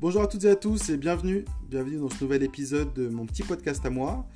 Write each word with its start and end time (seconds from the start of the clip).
Bonjour 0.00 0.22
à 0.22 0.28
toutes 0.28 0.44
et 0.44 0.50
à 0.50 0.54
tous 0.54 0.90
et 0.90 0.96
bienvenue, 0.96 1.44
bienvenue 1.68 1.96
dans 1.96 2.08
ce 2.08 2.22
nouvel 2.22 2.44
épisode 2.44 2.94
de 2.94 3.08
mon 3.08 3.26
petit 3.26 3.42
podcast 3.42 3.84
à 3.84 3.90
moi. 3.90 4.28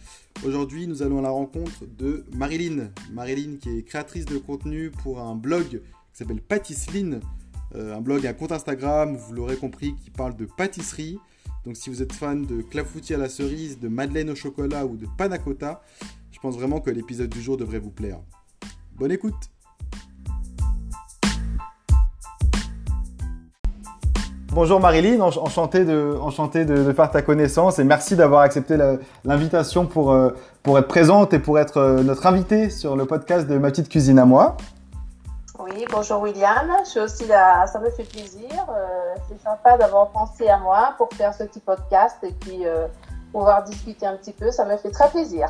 Aujourd'hui, 0.45 0.89
nous 0.89 1.05
allons 1.05 1.21
à 1.21 1.23
la 1.23 1.31
rencontre 1.31 1.87
de 1.87 2.25
Marilyn. 2.35 2.91
Marilyn 3.13 3.59
qui 3.59 3.79
est 3.79 3.83
créatrice 3.85 4.25
de 4.25 4.39
contenu 4.39 4.91
pour 4.91 5.21
un 5.21 5.37
blog 5.37 5.69
qui 5.69 5.79
s'appelle 6.15 6.41
Pâtisseline, 6.43 7.21
euh, 7.77 7.97
un 7.97 8.01
blog, 8.01 8.27
un 8.27 8.33
compte 8.33 8.51
Instagram, 8.51 9.15
vous 9.15 9.35
l'aurez 9.35 9.55
compris, 9.57 9.95
qui 10.03 10.11
parle 10.11 10.35
de 10.35 10.47
pâtisserie. 10.47 11.21
Donc 11.65 11.77
si 11.77 11.91
vous 11.91 12.03
êtes 12.03 12.13
fan 12.13 12.45
de 12.45 12.61
clafoutis 12.61 13.15
à 13.15 13.19
la 13.19 13.29
cerise, 13.29 13.79
de 13.79 13.87
madeleine 13.87 14.31
au 14.31 14.35
chocolat 14.35 14.85
ou 14.85 14.97
de 14.97 15.07
panna 15.17 15.39
cotta, 15.39 15.81
je 16.33 16.41
pense 16.41 16.57
vraiment 16.57 16.81
que 16.81 16.91
l'épisode 16.91 17.31
du 17.31 17.41
jour 17.41 17.57
devrait 17.57 17.79
vous 17.79 17.93
plaire. 17.93 18.19
Bonne 18.97 19.13
écoute 19.13 19.52
Bonjour 24.55 24.81
Marilyn, 24.81 25.23
enchanté, 25.23 25.87
de, 25.87 26.19
enchanté 26.21 26.67
de, 26.67 26.93
faire 26.93 27.11
ta 27.11 27.23
connaissance 27.23 27.79
et 27.79 27.85
merci 27.85 28.17
d'avoir 28.17 28.43
accepté 28.43 28.77
l'invitation 29.25 29.87
pour, 29.87 30.13
euh, 30.13 30.37
pour 30.63 30.79
être 30.79 30.89
présente 30.89 31.33
et 31.33 31.39
pour 31.39 31.59
être 31.59 31.79
euh, 31.79 32.03
notre 32.03 32.27
invitée 32.27 32.69
sur 32.69 32.95
le 32.95 33.07
podcast 33.07 33.49
de 33.49 33.57
Ma 33.57 33.71
petite 33.71 33.89
cuisine 33.89 34.19
à 34.19 34.27
moi. 34.27 34.59
Oui, 35.59 35.87
bonjour 35.91 36.21
William, 36.21 36.71
je 36.85 36.91
suis 36.91 37.01
aussi 37.01 37.27
là, 37.27 37.67
ça 37.67 37.81
me 37.81 37.89
fait 37.89 38.05
plaisir, 38.05 38.51
euh, 38.69 39.15
c'est 39.27 39.43
sympa 39.43 39.79
d'avoir 39.79 40.09
pensé 40.09 40.47
à 40.47 40.59
moi 40.59 40.93
pour 40.99 41.09
faire 41.15 41.33
ce 41.33 41.45
petit 41.45 41.61
podcast 41.61 42.19
et 42.23 42.35
puis 42.39 42.67
pouvoir 43.33 43.65
discuter 43.65 44.07
un 44.07 44.15
petit 44.15 44.33
peu, 44.33 44.51
ça 44.51 44.65
me 44.65 44.77
fait 44.77 44.91
très 44.91 45.09
plaisir. 45.09 45.49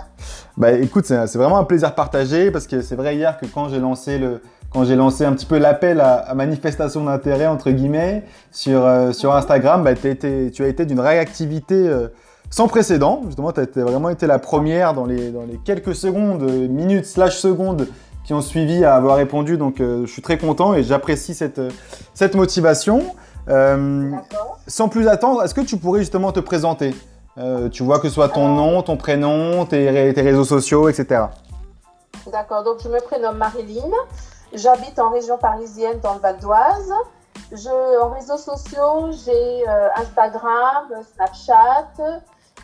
Bah 0.57 0.73
écoute, 0.73 1.05
c'est 1.05 1.35
vraiment 1.35 1.59
un 1.59 1.65
plaisir 1.65 1.95
partagé 1.95 2.51
parce 2.51 2.67
que 2.67 2.81
c'est 2.81 2.95
vrai 2.95 3.17
hier 3.17 3.39
que 3.39 3.47
quand 3.47 3.69
j'ai 3.69 3.81
lancé 3.81 4.19
le, 4.19 4.41
quand 4.73 4.85
j'ai 4.85 4.97
lancé 4.97 5.25
un 5.25 5.33
petit 5.33 5.47
peu 5.47 5.59
l'appel 5.59 6.01
à, 6.01 6.33
manifestation 6.35 7.05
d'intérêt, 7.05 7.47
entre 7.47 7.71
guillemets, 7.71 8.25
sur, 8.51 8.85
euh, 8.85 9.13
sur 9.13 9.35
Instagram, 9.35 9.83
bah, 9.83 9.93
été, 9.93 10.51
tu 10.51 10.65
as 10.65 10.69
été 10.69 10.87
d'une 10.87 11.01
réactivité 11.01 11.75
euh, 11.75 12.09
sans 12.51 12.69
précédent. 12.69 13.23
Justement, 13.27 13.53
tu 13.53 13.61
as 13.61 13.85
vraiment 13.85 14.09
été 14.09 14.27
la 14.27 14.39
première 14.39 14.95
dans 14.95 15.05
les, 15.05 15.31
dans 15.31 15.43
les 15.43 15.59
quelques 15.65 15.95
secondes, 15.95 16.43
minutes, 16.43 17.07
slash 17.07 17.37
secondes 17.37 17.87
qui 18.25 18.33
ont 18.33 18.41
suivi 18.41 18.85
à 18.85 18.95
avoir 18.95 19.17
répondu. 19.17 19.59
Donc, 19.59 19.81
euh, 19.81 20.07
je 20.07 20.13
suis 20.13 20.23
très 20.23 20.39
content 20.39 20.75
et 20.75 20.83
j'apprécie 20.83 21.35
cette, 21.35 21.61
cette 22.15 22.35
motivation. 22.35 23.03
sans 24.67 24.89
plus 24.89 25.07
attendre, 25.09 25.43
est-ce 25.43 25.55
que 25.55 25.61
tu 25.61 25.77
pourrais 25.77 26.01
justement 26.01 26.33
te 26.33 26.41
présenter? 26.41 26.95
Tu 27.73 27.83
vois 27.83 27.99
que 27.99 28.09
ce 28.09 28.15
soit 28.15 28.29
ton 28.29 28.49
nom, 28.49 28.83
ton 28.83 28.97
prénom, 28.97 29.65
tes, 29.65 30.13
tes 30.15 30.23
réseaux 30.23 30.45
sociaux, 30.45 30.89
etc. 30.89 31.25
D'accord, 32.31 32.63
donc 32.63 32.79
je 32.83 32.89
me 32.89 33.01
prénomme 33.01 33.39
Marilyn. 33.39 33.91
J'habite 34.53 34.99
en 34.99 35.11
région 35.11 35.39
parisienne 35.39 35.99
dans 36.01 36.15
le 36.15 36.21
Val 36.21 36.39
d'Oise. 36.39 36.93
Je, 37.51 38.01
en 38.01 38.11
réseaux 38.11 38.37
sociaux, 38.37 39.11
j'ai 39.25 39.69
euh, 39.69 39.89
Instagram, 39.97 40.89
Snapchat. 41.15 41.89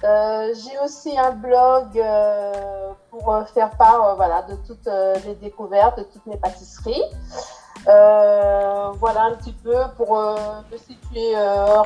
Euh, 0.04 0.54
j'ai 0.54 0.78
aussi 0.84 1.18
un 1.18 1.32
blog 1.32 1.86
euh, 1.96 2.92
pour 3.10 3.36
faire 3.52 3.70
part 3.70 4.16
voilà, 4.16 4.42
de 4.42 4.54
toutes 4.66 4.88
les 5.24 5.34
découvertes, 5.34 5.98
de 5.98 6.04
toutes 6.04 6.26
mes 6.26 6.36
pâtisseries. 6.36 7.02
voilà 7.84 9.22
un 9.24 9.34
petit 9.34 9.52
peu 9.52 9.76
pour 9.96 10.16
me 10.16 10.76
situer 10.76 11.34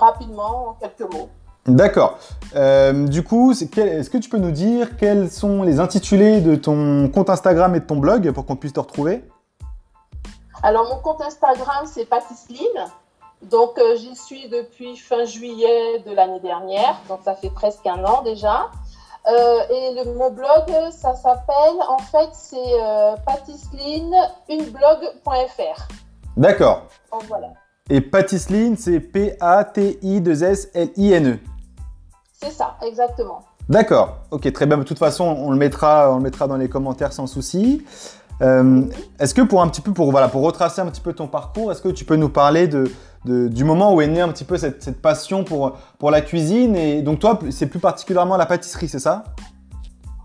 rapidement 0.01 0.69
en 0.69 0.73
quelques 0.75 1.13
mots. 1.13 1.31
D'accord. 1.67 2.19
du 2.55 3.23
coup, 3.23 3.53
est-ce 3.53 4.11
que 4.11 4.19
tu 4.19 4.29
peux 4.29 4.39
nous 4.39 4.51
dire 4.51 4.97
quels 4.97 5.31
sont 5.31 5.63
les 5.63 5.81
intitulés 5.81 6.41
de 6.41 6.57
ton 6.57 7.09
compte 7.09 7.31
Instagram 7.31 7.75
et 7.77 7.81
de 7.81 7.85
ton 7.85 7.97
blog 7.97 8.31
pour 8.33 8.47
qu'on 8.47 8.57
puisse 8.57 8.73
te 8.73 8.81
retrouver? 8.81 9.25
Alors, 10.63 10.89
mon 10.89 11.01
compte 11.01 11.21
Instagram, 11.21 11.87
c'est 11.87 12.05
Patisseline. 12.05 12.87
Donc, 13.43 13.77
euh, 13.79 13.97
j'y 13.97 14.15
suis 14.15 14.49
depuis 14.49 14.97
fin 14.97 15.25
juillet 15.25 15.99
de 16.07 16.15
l'année 16.15 16.39
dernière. 16.39 17.01
Donc, 17.09 17.19
ça 17.25 17.35
fait 17.35 17.51
presque 17.51 17.85
un 17.87 18.05
an 18.05 18.23
déjà. 18.23 18.71
Euh, 19.27 19.61
et 19.71 19.95
le, 19.95 20.05
mon 20.15 20.31
blog, 20.31 20.69
ça 20.93 21.15
s'appelle, 21.15 21.81
en 21.89 21.99
fait, 21.99 22.29
c'est 22.33 22.57
euh, 22.57 23.17
D'accord. 26.37 26.87
voilà. 27.29 27.49
Et 27.91 28.01
Patisseline, 28.01 28.77
c'est 28.77 29.01
P-A-T-I-2-S-L-I-N-E. 29.01 31.41
C'est 32.43 32.51
ça, 32.51 32.77
exactement. 32.87 33.43
D'accord. 33.69 34.19
Ok, 34.31 34.53
très 34.53 34.67
bien. 34.67 34.77
De 34.77 34.83
toute 34.83 34.99
façon, 34.99 35.25
on 35.25 35.51
le 35.51 35.57
mettra, 35.57 36.13
on 36.13 36.17
le 36.17 36.23
mettra 36.23 36.49
dans 36.49 36.57
les 36.57 36.69
commentaires 36.69 37.13
sans 37.13 37.27
souci. 37.27 37.85
Euh, 38.41 38.83
est-ce 39.21 39.35
que 39.35 39.43
pour 39.43 39.63
un 39.63 39.69
petit 39.69 39.81
peu, 39.81 39.93
pour, 39.93 40.11
voilà, 40.11 40.29
pour 40.29 40.43
retracer 40.43 40.81
un 40.81 40.87
petit 40.87 41.01
peu 41.01 41.13
ton 41.13 41.29
parcours, 41.29 41.71
est-ce 41.71 41.81
que 41.81 41.89
tu 41.89 42.05
peux 42.05 42.17
nous 42.17 42.29
parler 42.29 42.67
de, 42.67 42.91
du 43.25 43.63
moment 43.63 43.95
où 43.95 44.01
est 44.01 44.09
née 44.09 44.21
un 44.21 44.29
petit 44.29 44.45
peu 44.45 44.57
cette, 44.57 44.83
cette, 44.83 45.01
passion 45.01 45.45
pour, 45.45 45.79
pour 45.99 46.11
la 46.11 46.21
cuisine 46.21 46.75
Et 46.75 47.03
donc 47.03 47.21
toi, 47.21 47.39
c'est 47.51 47.67
plus 47.67 47.79
particulièrement 47.79 48.37
la 48.37 48.47
pâtisserie, 48.47 48.89
c'est 48.89 48.99
ça? 48.99 49.23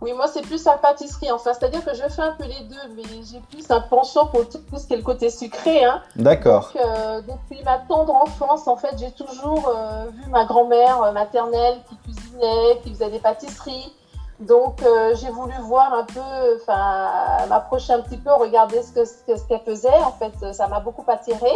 Oui, 0.02 0.14
moi, 0.14 0.28
c'est 0.28 0.42
plus 0.42 0.64
la 0.66 0.78
pâtisserie, 0.78 1.32
enfin. 1.32 1.54
C'est-à-dire 1.54 1.84
que 1.84 1.94
je 1.94 2.08
fais 2.08 2.22
un 2.22 2.34
peu 2.34 2.44
les 2.44 2.66
deux, 2.66 2.96
mais 2.96 3.04
j'ai 3.24 3.40
plus 3.52 3.70
un 3.72 3.82
penchant 3.82 4.28
pour 4.28 4.48
tout, 4.48 4.60
ce 4.78 4.86
qui 4.86 4.94
est 4.94 4.98
le 4.98 5.04
côté 5.04 5.30
sucré. 5.30 5.84
Hein. 5.84 6.02
D'accord. 6.16 6.72
Euh, 6.76 7.22
depuis 7.22 7.64
ma 7.64 7.80
tendre 7.80 8.14
enfance, 8.14 8.68
en 8.68 8.78
fait, 8.78 8.96
j'ai 8.98 9.12
toujours 9.12 9.68
euh, 9.68 10.06
vu 10.12 10.30
ma 10.30 10.46
grand-mère 10.46 11.12
maternelle 11.14 11.80
qui 11.90 11.98
cuisinait, 11.98 12.80
qui 12.84 12.94
faisait 12.94 13.10
des 13.10 13.20
pâtisseries. 13.20 13.94
Donc 14.40 14.84
euh, 14.84 15.16
j'ai 15.16 15.32
voulu 15.32 15.54
voir 15.62 15.94
un 15.94 16.04
peu, 16.04 16.60
enfin 16.62 17.48
m'approcher 17.50 17.94
un 17.94 18.02
petit 18.02 18.18
peu, 18.18 18.32
regarder 18.34 18.84
ce 18.84 18.94
qu'elle 18.94 19.08
ce, 19.08 19.58
faisait. 19.66 19.98
En 20.06 20.12
fait, 20.12 20.54
ça 20.54 20.68
m'a 20.68 20.80
beaucoup 20.80 21.04
attiré. 21.08 21.50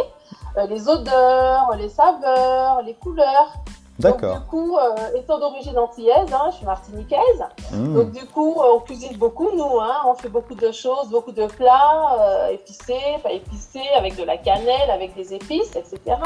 Euh, 0.58 0.66
les 0.66 0.88
odeurs, 0.88 1.70
les 1.76 1.88
saveurs, 1.88 2.82
les 2.82 2.94
couleurs. 2.94 3.54
D'accord. 3.98 4.38
du 4.38 4.46
coup, 4.46 4.76
euh, 4.78 5.16
étant 5.16 5.38
d'origine 5.38 5.78
antillaise, 5.78 6.32
hein, 6.32 6.48
je 6.50 6.56
suis 6.56 6.66
martiniquaise. 6.66 7.44
Mmh. 7.72 7.94
Donc 7.94 8.10
du 8.12 8.24
coup, 8.26 8.56
on 8.56 8.80
cuisine 8.80 9.16
beaucoup 9.16 9.50
nous. 9.54 9.80
Hein, 9.80 9.96
on 10.06 10.14
fait 10.14 10.28
beaucoup 10.28 10.54
de 10.54 10.72
choses, 10.72 11.10
beaucoup 11.10 11.32
de 11.32 11.46
plats 11.46 12.48
épicés, 12.50 13.18
pas 13.22 13.32
épicés, 13.32 13.86
avec 13.96 14.16
de 14.16 14.24
la 14.24 14.38
cannelle, 14.38 14.90
avec 14.90 15.14
des 15.14 15.34
épices, 15.34 15.76
etc. 15.76 16.16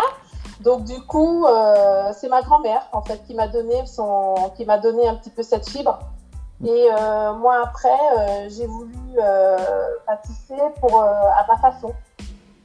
Donc 0.60 0.84
du 0.84 1.00
coup, 1.02 1.44
c'est 2.14 2.28
ma 2.28 2.42
grand-mère 2.42 2.88
en 2.92 3.02
fait 3.02 3.22
qui 3.26 3.34
m'a 3.34 3.48
donné 3.48 3.84
son, 3.86 4.34
qui 4.56 4.64
m'a 4.64 4.78
donné 4.78 5.06
un 5.08 5.16
petit 5.16 5.30
peu 5.30 5.42
cette 5.42 5.68
fibre. 5.68 5.98
Et 6.64 6.88
euh, 6.90 7.34
moi, 7.34 7.60
après, 7.62 7.88
euh, 7.88 8.48
j'ai 8.48 8.66
voulu 8.66 8.94
euh, 9.18 9.56
pâtisser 10.06 10.56
pour, 10.80 11.02
à 11.02 11.44
ma 11.48 11.56
façon, 11.58 11.92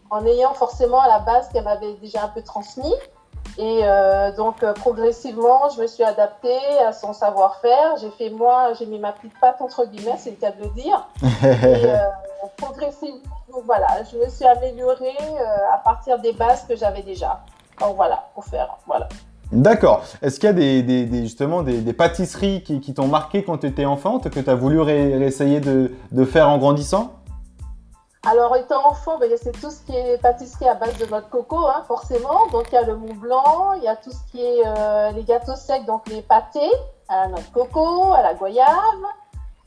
en 0.09 0.25
ayant 0.25 0.53
forcément 0.53 1.01
à 1.01 1.07
la 1.07 1.19
base 1.19 1.49
qu'elle 1.49 1.65
m'avait 1.65 1.93
déjà 1.95 2.23
un 2.23 2.29
peu 2.29 2.41
transmis. 2.41 2.93
Et 3.61 3.83
donc, 4.37 4.65
progressivement, 4.75 5.69
je 5.75 5.81
me 5.81 5.87
suis 5.87 6.03
adaptée 6.03 6.57
à 6.85 6.93
son 6.93 7.13
savoir-faire. 7.13 7.95
J'ai 8.01 8.09
fait, 8.09 8.31
moi, 8.31 8.73
j'ai 8.77 8.87
mis 8.87 8.97
ma 8.97 9.11
petite 9.11 9.33
patte, 9.39 9.61
entre 9.61 9.85
guillemets, 9.85 10.15
c'est 10.17 10.31
le 10.31 10.37
cas 10.37 10.51
de 10.51 10.63
le 10.63 10.69
dire. 10.69 11.07
et 11.23 11.93
progressivement, 12.57 13.21
voilà, 13.65 13.87
je 14.11 14.17
me 14.17 14.27
suis 14.29 14.45
améliorée 14.45 15.15
à 15.71 15.77
partir 15.77 16.17
des 16.19 16.33
bases 16.33 16.65
que 16.67 16.75
j'avais 16.75 17.03
déjà. 17.03 17.41
Donc, 17.79 17.95
voilà, 17.95 18.23
pour 18.33 18.45
faire, 18.45 18.77
voilà. 18.87 19.07
D'accord. 19.51 20.05
Est-ce 20.21 20.39
qu'il 20.39 20.47
y 20.47 20.79
a 20.79 20.81
des, 20.81 21.23
justement 21.23 21.61
des, 21.61 21.93
pâtisseries 21.93 22.63
qui, 22.63 22.93
t'ont 22.93 23.07
marqué 23.07 23.43
quand 23.43 23.59
tu 23.59 23.67
étais 23.67 23.85
enfante, 23.85 24.29
que 24.29 24.39
tu 24.39 24.49
as 24.49 24.55
voulu 24.55 24.79
réessayer 24.79 25.59
de, 25.59 26.25
faire 26.25 26.49
en 26.49 26.57
grandissant? 26.57 27.13
Alors, 28.23 28.55
étant 28.55 28.87
enfant, 28.87 29.17
ben, 29.17 29.31
c'est 29.41 29.59
tout 29.59 29.71
ce 29.71 29.81
qui 29.81 29.95
est 29.95 30.21
pâtisserie 30.21 30.67
à 30.67 30.75
base 30.75 30.95
de 30.99 31.07
noix 31.07 31.21
de 31.21 31.25
coco, 31.25 31.65
hein, 31.65 31.83
forcément. 31.87 32.45
Donc, 32.51 32.67
il 32.71 32.75
y 32.75 32.77
a 32.77 32.83
le 32.83 32.95
Mont 32.95 33.15
Blanc, 33.15 33.73
il 33.77 33.83
y 33.83 33.87
a 33.87 33.95
tout 33.95 34.11
ce 34.11 34.31
qui 34.31 34.43
est 34.43 34.61
euh, 34.63 35.11
les 35.11 35.23
gâteaux 35.23 35.55
secs, 35.55 35.85
donc 35.87 36.07
les 36.07 36.21
pâtés 36.21 36.71
à 37.09 37.23
la 37.23 37.27
noix 37.29 37.39
de 37.39 37.51
coco, 37.51 38.13
à 38.13 38.21
la 38.21 38.35
goyave, 38.35 38.67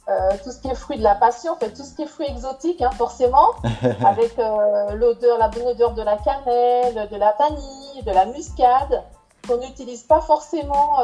euh, 0.09 0.31
tout 0.45 0.53
ce 0.53 0.61
qui 0.61 0.69
est 0.69 0.75
fruits 0.77 0.99
de 0.99 1.03
la 1.03 1.17
passion, 1.17 1.55
en 1.55 1.57
fait, 1.57 1.71
tout 1.71 1.83
ce 1.83 1.97
qui 1.97 2.03
est 2.03 2.07
fruits 2.07 2.29
exotiques, 2.29 2.81
hein, 2.81 2.93
forcément, 2.93 3.55
avec 4.07 4.39
euh, 4.39 4.93
l'odeur, 4.93 5.37
la 5.37 5.49
bonne 5.49 5.67
odeur 5.67 5.95
de 5.95 6.03
la 6.03 6.17
cannelle, 6.19 7.09
de 7.11 7.17
la 7.17 7.35
vanille, 7.37 8.05
de 8.07 8.13
la 8.13 8.27
muscade 8.27 9.03
qu'on 9.49 9.57
n'utilise 9.59 10.05
pas 10.05 10.23
forcément 10.23 11.01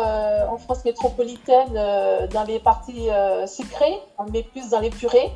en 0.50 0.56
France 0.56 0.82
métropolitaine 0.86 1.74
dans 2.32 2.44
les 2.44 2.58
parties 2.58 3.10
sucrées, 3.46 4.00
on 4.16 4.24
met 4.30 4.44
plus 4.44 4.70
dans 4.70 4.80
les 4.80 4.88
purées. 4.88 5.30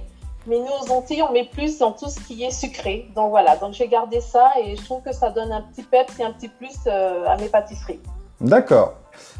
Mais 0.47 0.59
nous, 0.59 0.67
aux 0.67 0.93
Antilles, 0.93 1.23
on 1.23 1.33
met 1.33 1.45
plus 1.45 1.79
dans 1.79 1.93
tout 1.93 2.09
ce 2.09 2.21
qui 2.21 2.45
est 2.45 2.51
sucré. 2.51 3.09
Donc 3.15 3.31
voilà, 3.31 3.57
donc 3.57 3.73
j'ai 3.73 3.89
gardé 3.89 4.21
ça 4.21 4.51
et 4.63 4.77
je 4.77 4.85
trouve 4.85 5.03
que 5.03 5.13
ça 5.13 5.31
donne 5.31 5.53
un 5.53 5.63
petit 5.63 5.83
peps 5.83 6.19
et 6.19 6.25
un 6.25 6.33
petit 6.33 6.49
plus 6.49 6.87
à 6.87 7.37
mes 7.37 7.49
pâtisseries. 7.49 8.01
D'accord, 8.41 8.95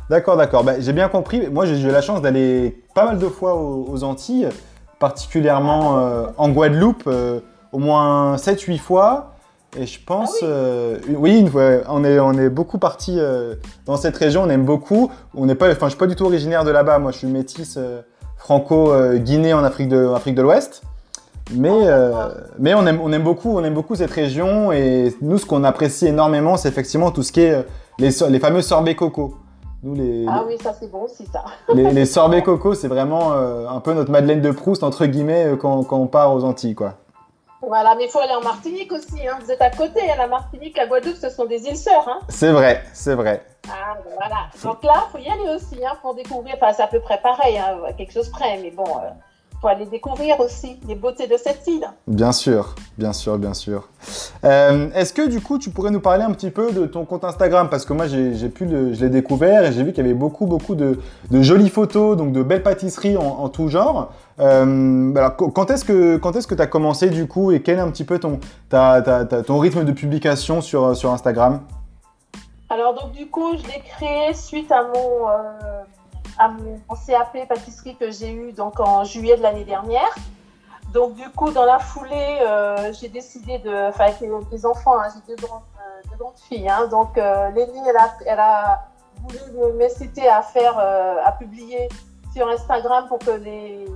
d'accord, 0.09 0.37
d'accord. 0.37 0.65
Ben, 0.65 0.81
j'ai 0.81 0.93
bien 0.93 1.09
compris. 1.09 1.47
Moi, 1.49 1.67
j'ai 1.67 1.79
eu 1.79 1.91
la 1.91 2.01
chance 2.01 2.23
d'aller 2.23 2.83
pas 2.95 3.05
mal 3.05 3.19
de 3.19 3.29
fois 3.29 3.55
aux, 3.55 4.03
Antilles, 4.03 4.49
particulièrement 4.99 6.29
en 6.39 6.49
Guadeloupe, 6.49 7.09
au 7.73 7.79
moins 7.79 8.37
7-8 8.37 8.79
fois. 8.79 9.35
Et 9.77 9.87
je 9.87 9.99
pense, 10.05 10.43
ah 10.43 10.47
oui, 11.09 11.51
euh, 11.55 11.83
on, 11.89 12.05
est, 12.05 12.21
on 12.21 12.33
est 12.35 12.49
beaucoup 12.49 12.79
parti 12.79 13.17
euh, 13.19 13.57
dans 13.87 13.97
cette 13.97 14.17
région, 14.17 14.43
on 14.43 14.49
aime 14.49 14.65
beaucoup. 14.65 15.11
On 15.35 15.47
n'est 15.47 15.57
pas, 15.57 15.71
enfin, 15.73 15.87
je 15.87 15.91
suis 15.91 15.99
pas 15.99 16.07
du 16.07 16.15
tout 16.15 16.25
originaire 16.25 16.65
de 16.65 16.71
là-bas. 16.71 16.99
Moi, 17.01 17.11
je 17.11 17.19
suis 17.19 17.27
métisse 17.27 17.77
euh, 17.77 18.03
franco-guinée 18.37 19.53
en 19.53 19.65
Afrique 19.65 19.89
de, 19.89 20.13
Afrique 20.15 20.37
de 20.37 20.43
l'Ouest. 20.43 20.83
Mais, 21.53 21.71
euh, 21.71 22.29
mais 22.59 22.75
on, 22.75 22.87
aime, 22.87 23.01
on, 23.03 23.13
aime 23.13 23.23
beaucoup, 23.23 23.57
on 23.59 23.65
aime 23.65 23.75
beaucoup 23.75 23.95
cette 23.95 24.11
région 24.11 24.73
et 24.73 25.15
nous, 25.21 25.39
ce 25.39 25.47
qu'on 25.47 25.63
apprécie 25.65 26.07
énormément, 26.07 26.57
c'est 26.57 26.69
effectivement 26.69 27.11
tout 27.11 27.23
ce 27.23 27.33
qui 27.33 27.41
est 27.43 27.67
les, 27.99 28.11
les 28.29 28.39
fameux 28.41 28.63
sorbets 28.63 28.97
coco. 28.97 29.35
Nous, 29.83 29.95
les, 29.95 30.25
ah 30.27 30.43
oui, 30.47 30.57
ça 30.63 30.73
c'est 30.73 30.91
bon 30.91 31.03
aussi, 31.03 31.27
ça. 31.27 31.45
les, 31.75 31.93
les 31.93 32.07
sorbets 32.07 32.43
coco, 32.43 32.75
c'est 32.75 32.89
vraiment 32.89 33.33
un 33.33 33.81
peu 33.81 33.93
notre 33.93 34.11
Madeleine 34.11 34.41
de 34.41 34.51
Proust, 34.51 34.83
entre 34.83 35.05
guillemets, 35.05 35.57
quand, 35.61 35.85
quand 35.85 35.99
on 35.99 36.07
part 36.07 36.35
aux 36.35 36.45
Antilles, 36.45 36.75
quoi. 36.75 36.95
Voilà, 37.67 37.95
mais 37.95 38.05
il 38.05 38.11
faut 38.11 38.21
aller 38.21 38.35
en 38.35 38.43
Martinique 38.43 38.93
aussi. 38.93 39.27
Hein. 39.27 39.39
Vous 39.43 39.51
êtes 39.51 39.61
à 39.61 39.71
côté, 39.71 40.01
hein, 40.11 40.15
la 40.19 40.27
Martinique, 40.27 40.77
la 40.77 40.87
Guadeloupe, 40.87 41.17
ce 41.17 41.31
sont 41.31 41.47
des 41.47 41.67
îles 41.67 41.77
sœurs. 41.77 42.09
Hein. 42.09 42.21
C'est 42.29 42.53
vrai, 42.53 42.83
c'est 42.93 43.15
vrai. 43.15 43.45
Ah, 43.69 43.95
ben 44.05 44.11
voilà. 44.17 44.37
Donc 44.63 44.83
là, 44.85 45.05
il 45.09 45.13
faut 45.13 45.25
y 45.25 45.31
aller 45.31 45.55
aussi 45.55 45.85
hein, 45.85 45.95
pour 46.03 46.15
découvrir. 46.15 46.57
Enfin, 46.57 46.73
c'est 46.73 46.83
à 46.83 46.87
peu 46.87 47.01
près 47.01 47.19
pareil, 47.23 47.59
hein, 47.59 47.79
quelque 47.97 48.13
chose 48.13 48.29
près, 48.29 48.59
mais 48.61 48.71
bon, 48.71 48.85
euh, 48.85 49.11
faut 49.65 49.69
aller 49.71 49.87
découvrir 49.87 50.39
aussi 50.41 50.79
les 50.87 50.95
beautés 50.95 51.27
de 51.27 51.39
cette 51.39 51.67
île. 51.67 51.87
Bien 52.07 52.33
sûr, 52.33 52.75
bien 52.99 53.15
sûr, 53.15 53.39
bien 53.39 53.55
sûr. 53.55 53.89
Euh, 54.45 54.91
est-ce 54.95 55.15
que 55.15 55.27
du 55.27 55.41
coup, 55.41 55.59
tu 55.59 55.71
pourrais 55.71 55.91
nous 55.91 56.01
parler 56.01 56.23
un 56.23 56.33
petit 56.33 56.51
peu 56.51 56.71
de 56.71 56.85
ton 56.85 57.07
compte 57.07 57.25
Instagram? 57.25 57.71
Parce 57.71 57.87
que 57.87 57.95
moi, 57.95 58.07
j'ai 58.07 58.49
pu 58.51 58.67
le, 58.67 58.93
je 58.93 59.01
l'ai 59.01 59.09
découvert 59.09 59.65
et 59.65 59.73
j'ai 59.73 59.83
vu 59.83 59.95
qu'il 59.95 60.05
y 60.05 60.07
avait 60.07 60.19
beaucoup, 60.19 60.45
beaucoup 60.45 60.75
de, 60.75 60.99
jolies 61.31 61.71
photos, 61.71 62.15
donc 62.15 62.33
de 62.33 62.43
belles 62.43 62.63
pâtisseries 62.63 63.17
en, 63.17 63.49
tout 63.49 63.69
genre. 63.69 64.13
Euh, 64.39 65.15
alors, 65.17 65.35
quand 65.37 65.71
est-ce 65.71 65.87
que 65.87 66.19
quand 66.19 66.37
est-ce 66.37 66.47
que 66.47 66.55
tu 66.55 66.61
as 66.61 66.67
commencé 66.67 67.09
du 67.09 67.27
coup 67.27 67.51
et 67.51 67.63
quel 67.63 67.79
est 67.79 67.83
un 67.83 67.91
petit 67.91 68.05
peu 68.05 68.19
ton, 68.19 68.41
ton 68.69 69.59
rythme 69.59 69.85
de 69.85 69.93
publication 69.93 70.61
sur, 70.61 70.95
sur 70.95 71.11
Instagram? 71.11 71.61
Alors 72.69 72.93
donc 72.95 73.13
du 73.13 73.27
coup, 73.29 73.57
je 73.57 73.63
l'ai 73.69 73.81
créé 73.81 74.35
suite 74.35 74.73
à 74.73 74.83
mon 74.83 75.29
euh, 75.29 75.85
à 76.39 76.49
mon 76.49 76.81
CAP 77.07 77.49
pâtisserie 77.49 77.97
que 77.97 78.11
j'ai 78.11 78.33
eu 78.33 78.53
donc 78.53 78.81
en 78.81 79.05
juillet 79.05 79.37
de 79.37 79.43
l'année 79.43 79.65
dernière. 79.65 80.15
Donc 80.93 81.15
du 81.15 81.29
coup, 81.31 81.51
dans 81.51 81.65
la 81.65 81.79
foulée, 81.79 82.39
euh, 82.43 82.93
j'ai 82.93 83.09
décidé 83.09 83.59
de, 83.59 83.89
enfin 83.89 84.05
avec 84.05 84.21
les, 84.21 84.67
enfants, 84.67 84.99
hein, 84.99 85.09
j'ai 85.13 85.35
deux 85.35 85.43
grandes, 85.43 85.63
euh, 85.79 86.17
grandes, 86.17 86.39
filles, 86.49 86.69
hein, 86.69 86.87
donc 86.89 87.19
euh, 87.19 87.51
elle 87.57 87.97
a, 87.97 88.17
elle 88.27 88.39
a 88.39 88.87
voulu 89.21 89.73
m'inciter 89.77 90.29
à 90.29 90.43
faire, 90.43 90.79
euh, 90.79 91.17
à 91.25 91.33
publier 91.33 91.89
sur 92.33 92.49
Instagram 92.49 93.07
pour 93.09 93.19
que 93.19 93.33
les, 93.33 93.87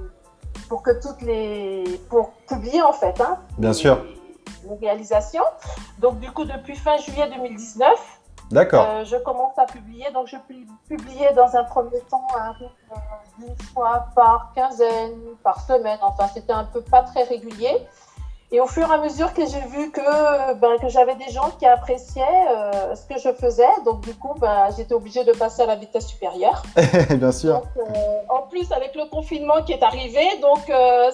pour 0.69 0.83
que 0.83 0.91
toutes 1.01 1.23
les, 1.23 1.85
pour 2.09 2.33
publier 2.49 2.83
en 2.83 2.93
fait, 2.93 3.21
hein, 3.21 3.39
bien 3.59 3.73
sûr, 3.73 4.05
les 4.69 4.77
réalisations. 4.89 5.45
Donc 5.99 6.19
du 6.19 6.33
coup, 6.33 6.45
depuis 6.45 6.75
fin 6.75 6.97
juillet 6.97 7.31
2019. 7.33 8.18
D'accord. 8.51 8.87
Euh, 8.89 9.05
je 9.05 9.17
commence 9.17 9.59
à 9.59 9.67
publier. 9.67 10.11
Donc, 10.13 10.27
je 10.27 10.37
publiais 10.89 11.33
dans 11.35 11.55
un 11.57 11.65
premier 11.65 12.01
temps 12.11 12.27
un 12.37 12.55
une 13.41 13.57
fois 13.73 14.07
par 14.17 14.53
quinzaine, 14.55 15.19
par 15.43 15.61
semaine. 15.61 15.99
Enfin, 16.03 16.29
c'était 16.33 16.53
un 16.53 16.65
peu 16.65 16.81
pas 16.81 17.03
très 17.03 17.25
régulier. 17.25 17.87
Et 18.51 18.61
au 18.61 18.67
fur 18.67 18.89
et 18.91 18.95
à 18.95 18.97
mesure 18.97 19.35
que 19.35 19.43
j'ai 19.45 19.61
vu 19.61 19.91
que, 19.91 20.55
ben, 20.55 20.79
que 20.81 20.89
j'avais 20.89 21.15
des 21.17 21.31
gens 21.31 21.51
qui 21.59 21.67
appréciaient 21.67 22.23
euh, 22.51 22.95
ce 22.95 23.05
que 23.05 23.21
je 23.21 23.31
faisais, 23.35 23.69
donc 23.85 24.01
du 24.01 24.15
coup, 24.15 24.33
ben, 24.41 24.71
j'étais 24.75 24.95
obligée 24.95 25.23
de 25.23 25.33
passer 25.33 25.63
à 25.63 25.67
la 25.67 25.77
vitesse 25.77 26.07
supérieure. 26.07 26.63
Bien 27.11 27.31
sûr. 27.31 27.63
Euh, 27.77 27.83
en 28.31 28.47
plus, 28.49 28.73
avec 28.73 28.95
le 28.95 29.05
confinement 29.11 29.63
qui 29.67 29.75
est 29.75 29.83
arrivé, 29.83 30.25
donc 30.41 30.61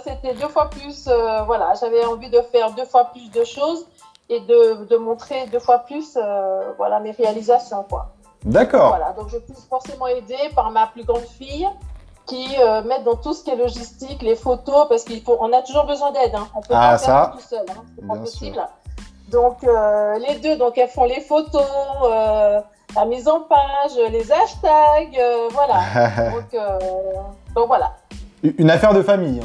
c'était 0.04 0.34
deux 0.34 0.48
fois 0.48 0.70
plus. 0.70 1.08
voilà, 1.46 1.72
j'avais 1.80 2.04
envie 2.04 2.30
de 2.30 2.40
faire 2.52 2.70
deux 2.70 2.84
fois 2.84 3.06
plus 3.06 3.28
de 3.32 3.42
choses 3.42 3.84
et 4.28 4.40
de, 4.40 4.84
de 4.84 4.96
montrer 4.96 5.46
deux 5.46 5.58
fois 5.58 5.80
plus 5.80 6.16
euh, 6.16 6.72
voilà, 6.76 7.00
mes 7.00 7.10
réalisations. 7.12 7.84
Quoi. 7.88 8.14
D'accord. 8.44 8.88
Voilà, 8.88 9.12
donc 9.12 9.28
je 9.28 9.38
suis 9.38 9.68
forcément 9.68 10.06
aidée 10.06 10.50
par 10.54 10.70
ma 10.70 10.86
plus 10.86 11.04
grande 11.04 11.26
fille 11.38 11.68
qui 12.26 12.46
euh, 12.58 12.82
met 12.82 13.02
dans 13.02 13.16
tout 13.16 13.34
ce 13.34 13.44
qui 13.44 13.50
est 13.50 13.56
logistique, 13.56 14.22
les 14.22 14.36
photos, 14.36 14.86
parce 14.88 15.04
qu'on 15.04 15.52
a 15.52 15.62
toujours 15.62 15.86
besoin 15.86 16.10
d'aide. 16.12 16.34
Hein. 16.34 16.48
On 16.54 16.60
peut 16.60 16.74
ah, 16.74 16.92
pas 16.92 16.98
ça. 16.98 17.06
faire 17.06 17.30
tout 17.32 17.40
seul, 17.40 17.66
hein. 17.70 17.82
c'est 17.96 18.06
pas 18.06 18.16
possible. 18.16 18.66
Donc 19.30 19.64
euh, 19.64 20.18
les 20.18 20.38
deux, 20.38 20.56
donc 20.56 20.78
elles 20.78 20.88
font 20.88 21.04
les 21.04 21.20
photos, 21.20 21.62
euh, 22.04 22.60
la 22.94 23.04
mise 23.04 23.28
en 23.28 23.40
page, 23.40 23.96
les 24.10 24.30
hashtags, 24.30 25.20
voilà. 25.50 26.30
donc, 26.30 26.62
donc 27.54 27.66
voilà. 27.66 27.92
Une 28.42 28.70
affaire 28.70 28.92
de 28.94 29.02
famille, 29.02 29.40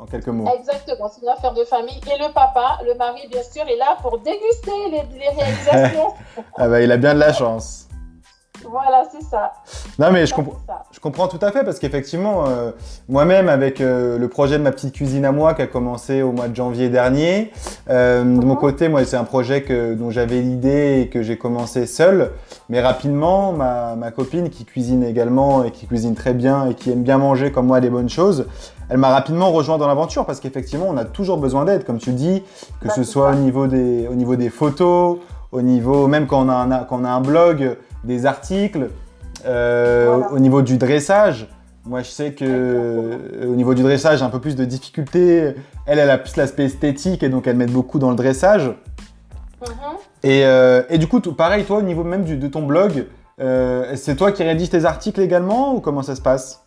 en, 0.00 0.06
quelques 0.06 0.28
mots. 0.28 0.46
Exactement, 0.58 1.08
c'est 1.08 1.22
une 1.22 1.28
affaire 1.28 1.54
de 1.54 1.64
famille. 1.64 2.00
Et 2.12 2.18
le 2.18 2.32
papa, 2.32 2.78
le 2.84 2.94
mari, 2.94 3.26
bien 3.30 3.42
sûr, 3.42 3.62
est 3.68 3.76
là 3.76 3.96
pour 4.02 4.18
déguster 4.18 4.72
les, 4.90 5.28
réalisations. 5.28 6.14
ah 6.56 6.68
bah, 6.68 6.80
il 6.80 6.90
a 6.92 6.96
bien 6.96 7.14
de 7.14 7.20
la 7.20 7.32
chance. 7.32 7.84
Voilà, 8.70 9.04
c'est 9.10 9.22
ça. 9.22 9.52
Non, 9.98 10.10
mais 10.10 10.26
je, 10.26 10.34
je 10.92 11.00
comprends 11.00 11.28
tout 11.28 11.38
à 11.42 11.50
fait 11.50 11.64
parce 11.64 11.78
qu'effectivement, 11.78 12.44
euh, 12.46 12.70
moi-même, 13.08 13.48
avec 13.48 13.80
euh, 13.80 14.18
le 14.18 14.28
projet 14.28 14.58
de 14.58 14.62
ma 14.62 14.72
petite 14.72 14.94
cuisine 14.94 15.24
à 15.24 15.32
moi 15.32 15.54
qui 15.54 15.62
a 15.62 15.66
commencé 15.66 16.22
au 16.22 16.32
mois 16.32 16.48
de 16.48 16.56
janvier 16.56 16.88
dernier, 16.88 17.50
euh, 17.90 18.22
de 18.22 18.44
mon 18.44 18.54
mhm. 18.54 18.60
côté, 18.60 18.88
moi, 18.88 19.04
c'est 19.04 19.16
un 19.16 19.24
projet 19.24 19.62
que, 19.62 19.94
dont 19.94 20.10
j'avais 20.10 20.40
l'idée 20.40 21.02
et 21.02 21.08
que 21.08 21.22
j'ai 21.22 21.36
commencé 21.36 21.86
seul. 21.86 22.30
Mais 22.68 22.80
rapidement, 22.80 23.52
ma, 23.52 23.96
ma, 23.96 24.10
copine 24.10 24.48
qui 24.48 24.64
cuisine 24.64 25.04
également 25.04 25.64
et 25.64 25.70
qui 25.70 25.86
cuisine 25.86 26.14
très 26.14 26.32
bien 26.32 26.70
et 26.70 26.74
qui 26.74 26.90
aime 26.90 27.02
bien 27.02 27.18
manger 27.18 27.52
comme 27.52 27.66
moi 27.66 27.80
des 27.80 27.90
bonnes 27.90 28.08
choses, 28.08 28.46
elle 28.88 28.98
m'a 28.98 29.10
rapidement 29.10 29.50
rejoint 29.50 29.78
dans 29.78 29.86
l'aventure 29.86 30.26
parce 30.26 30.40
qu'effectivement, 30.40 30.86
on 30.88 30.96
a 30.96 31.04
toujours 31.04 31.38
besoin 31.38 31.64
d'aide, 31.64 31.84
comme 31.84 31.98
tu 31.98 32.12
dis, 32.12 32.42
que 32.80 32.90
ce 32.90 33.02
soit 33.02 33.30
au 33.32 33.36
niveau, 33.36 33.66
des, 33.66 34.06
au 34.08 34.14
niveau 34.14 34.36
des 34.36 34.50
photos, 34.50 35.18
au 35.52 35.62
niveau, 35.62 36.06
même 36.06 36.26
quand 36.26 36.44
on 36.44 36.48
a 36.48 36.54
un, 36.54 36.84
quand 36.84 37.00
on 37.00 37.04
a 37.04 37.10
un 37.10 37.20
blog, 37.20 37.76
des 38.02 38.26
articles, 38.26 38.90
euh, 39.46 40.22
au 40.30 40.38
niveau 40.38 40.62
du 40.62 40.76
dressage. 40.76 41.48
Moi, 41.86 42.00
je 42.00 42.08
sais 42.08 42.32
que 42.32 42.44
euh, 42.46 43.46
au 43.46 43.54
niveau 43.54 43.74
du 43.74 43.82
dressage, 43.82 44.18
j'ai 44.18 44.24
un 44.24 44.30
peu 44.30 44.40
plus 44.40 44.56
de 44.56 44.64
difficultés. 44.64 45.54
Elle, 45.86 45.98
elle 45.98 46.10
a 46.10 46.18
plus 46.18 46.36
l'aspect 46.36 46.64
esthétique 46.64 47.22
et 47.22 47.28
donc 47.28 47.46
elle 47.46 47.56
met 47.56 47.66
beaucoup 47.66 47.98
dans 47.98 48.10
le 48.10 48.16
dressage. 48.16 48.72
Et, 50.22 50.44
euh, 50.44 50.82
et, 50.88 50.98
du 50.98 51.06
coup, 51.06 51.20
pareil, 51.20 51.64
toi, 51.64 51.78
au 51.78 51.82
niveau 51.82 52.04
même 52.04 52.24
du, 52.24 52.36
de 52.36 52.48
ton 52.48 52.62
blog, 52.62 53.06
c'est 53.38 54.16
toi 54.16 54.32
qui 54.32 54.42
rédiges 54.42 54.70
tes 54.70 54.84
articles 54.84 55.20
également 55.20 55.74
ou 55.74 55.80
comment 55.80 56.02
ça 56.02 56.14
se 56.14 56.22
passe? 56.22 56.63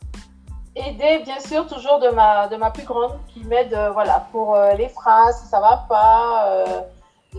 Aider, 0.78 1.24
bien 1.24 1.40
sûr, 1.40 1.68
toujours 1.68 2.00
de 2.00 2.10
ma, 2.10 2.48
de 2.48 2.56
ma 2.56 2.72
plus 2.72 2.86
grande 2.86 3.14
qui 3.28 3.44
m'aide 3.46 3.76
voilà, 3.94 4.28
pour 4.32 4.58
les 4.78 4.90
phrases, 4.90 5.42
si 5.42 5.48
ça 5.48 5.60
va 5.60 5.86
pas 5.90 6.86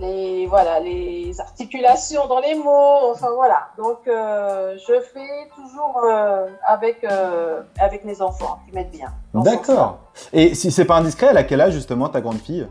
les 0.00 0.46
voilà 0.46 0.80
les 0.80 1.40
articulations 1.40 2.26
dans 2.26 2.40
les 2.40 2.54
mots 2.54 3.10
enfin 3.12 3.28
voilà 3.34 3.68
donc 3.76 3.98
euh, 4.06 4.76
je 4.76 5.00
fais 5.00 5.48
toujours 5.54 6.02
euh, 6.04 6.46
avec 6.66 7.04
euh, 7.04 7.62
avec 7.78 8.04
mes 8.04 8.20
enfants 8.20 8.60
qui 8.66 8.74
m'aident 8.74 8.90
bien 8.90 9.12
d'accord 9.34 9.98
et 10.32 10.54
si 10.54 10.70
c'est 10.70 10.84
pas 10.84 10.96
indiscret 10.96 11.28
elle 11.30 11.38
a 11.38 11.44
quel 11.44 11.60
âge 11.60 11.72
justement 11.72 12.08
ta 12.08 12.20
grande 12.20 12.38
fille? 12.38 12.66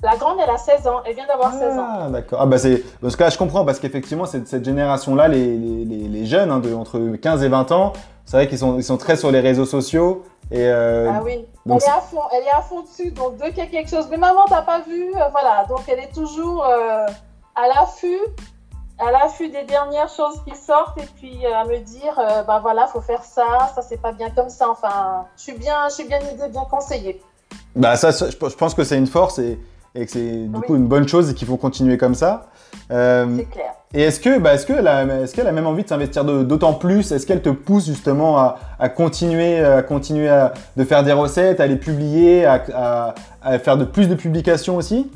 La 0.00 0.16
grande, 0.16 0.38
elle 0.40 0.48
a 0.48 0.56
16 0.56 0.86
ans. 0.86 1.00
Elle 1.04 1.16
vient 1.16 1.26
d'avoir 1.26 1.52
16 1.52 1.76
ans. 1.76 1.86
Ah, 1.88 2.08
d'accord. 2.08 2.40
Ah, 2.40 2.46
bah 2.46 2.56
c'est... 2.56 2.84
Parce 3.00 3.16
que 3.16 3.24
là, 3.24 3.30
je 3.30 3.36
comprends, 3.36 3.64
parce 3.64 3.80
qu'effectivement, 3.80 4.26
cette, 4.26 4.46
cette 4.46 4.64
génération-là, 4.64 5.26
les, 5.26 5.56
les, 5.56 5.84
les, 5.84 6.24
jeunes, 6.24 6.52
hein, 6.52 6.60
de, 6.60 6.72
entre 6.72 7.16
15 7.16 7.42
et 7.42 7.48
20 7.48 7.72
ans, 7.72 7.92
c'est 8.28 8.36
vrai 8.36 8.46
qu'ils 8.46 8.58
sont, 8.58 8.76
ils 8.76 8.84
sont 8.84 8.98
très 8.98 9.16
sur 9.16 9.30
les 9.30 9.40
réseaux 9.40 9.64
sociaux. 9.64 10.22
Et 10.50 10.66
euh, 10.66 11.10
ah 11.10 11.22
oui, 11.24 11.46
elle, 11.64 11.72
est 11.72 11.88
à 11.88 12.00
fond, 12.02 12.20
elle 12.30 12.42
est 12.42 12.50
à 12.50 12.60
fond 12.60 12.82
dessus. 12.82 13.10
Donc, 13.10 13.38
dès 13.38 13.48
qu'il 13.48 13.64
y 13.64 13.66
a 13.66 13.70
quelque 13.70 13.88
chose, 13.88 14.06
mais 14.10 14.18
maman, 14.18 14.42
t'as 14.46 14.60
pas 14.60 14.80
vu 14.80 15.14
euh, 15.16 15.28
Voilà, 15.30 15.64
donc 15.66 15.80
elle 15.88 16.00
est 16.00 16.12
toujours 16.12 16.62
euh, 16.62 17.06
à 17.56 17.68
l'affût, 17.68 18.20
à 18.98 19.10
l'affût 19.12 19.48
des 19.48 19.64
dernières 19.64 20.10
choses 20.10 20.42
qui 20.46 20.54
sortent 20.54 20.98
et 20.98 21.08
puis 21.16 21.46
à 21.46 21.64
me 21.64 21.78
dire, 21.78 22.20
ben 22.46 22.60
voilà, 22.60 22.86
faut 22.88 23.00
faire 23.00 23.24
ça, 23.24 23.70
ça 23.74 23.80
c'est 23.80 24.00
pas 24.00 24.12
bien 24.12 24.28
comme 24.28 24.50
ça. 24.50 24.68
Enfin, 24.68 25.24
je 25.38 25.44
suis 25.44 25.54
bien, 25.54 25.88
je 25.88 25.94
suis 25.94 26.04
bien 26.04 26.18
aidée, 26.18 26.48
bien 26.50 26.66
conseillée. 26.70 27.22
Bah 27.76 27.96
ça, 27.96 28.10
je 28.10 28.36
pense 28.36 28.74
que 28.74 28.84
c'est 28.84 28.98
une 28.98 29.06
force 29.06 29.38
et, 29.38 29.58
et 29.94 30.04
que 30.04 30.12
c'est 30.12 30.46
du 30.48 30.60
coup 30.60 30.76
une 30.76 30.86
bonne 30.86 31.08
chose 31.08 31.30
et 31.30 31.34
qu'il 31.34 31.48
faut 31.48 31.56
continuer 31.56 31.96
comme 31.96 32.14
ça. 32.14 32.50
c'est 32.90 33.48
clair. 33.50 33.77
Et 33.94 34.02
est-ce 34.02 34.20
que, 34.20 34.38
bah, 34.38 34.54
est-ce 34.54 34.66
qu'elle 34.66 34.86
a, 34.86 35.04
est-ce 35.22 35.34
qu'elle 35.34 35.46
a 35.46 35.52
même 35.52 35.66
envie 35.66 35.82
de 35.82 35.88
s'investir 35.88 36.24
d'autant 36.24 36.74
plus? 36.74 37.10
Est-ce 37.10 37.26
qu'elle 37.26 37.40
te 37.40 37.48
pousse 37.48 37.86
justement 37.86 38.38
à, 38.38 38.58
à 38.78 38.90
continuer, 38.90 39.64
à 39.64 39.82
continuer 39.82 40.28
à, 40.28 40.52
de 40.76 40.84
faire 40.84 41.04
des 41.04 41.12
recettes, 41.12 41.58
à 41.60 41.66
les 41.66 41.76
publier, 41.76 42.44
à, 42.44 43.14
à, 43.42 43.58
faire 43.58 43.78
de 43.78 43.84
plus 43.84 44.08
de 44.08 44.14
publications 44.14 44.76
aussi? 44.76 45.10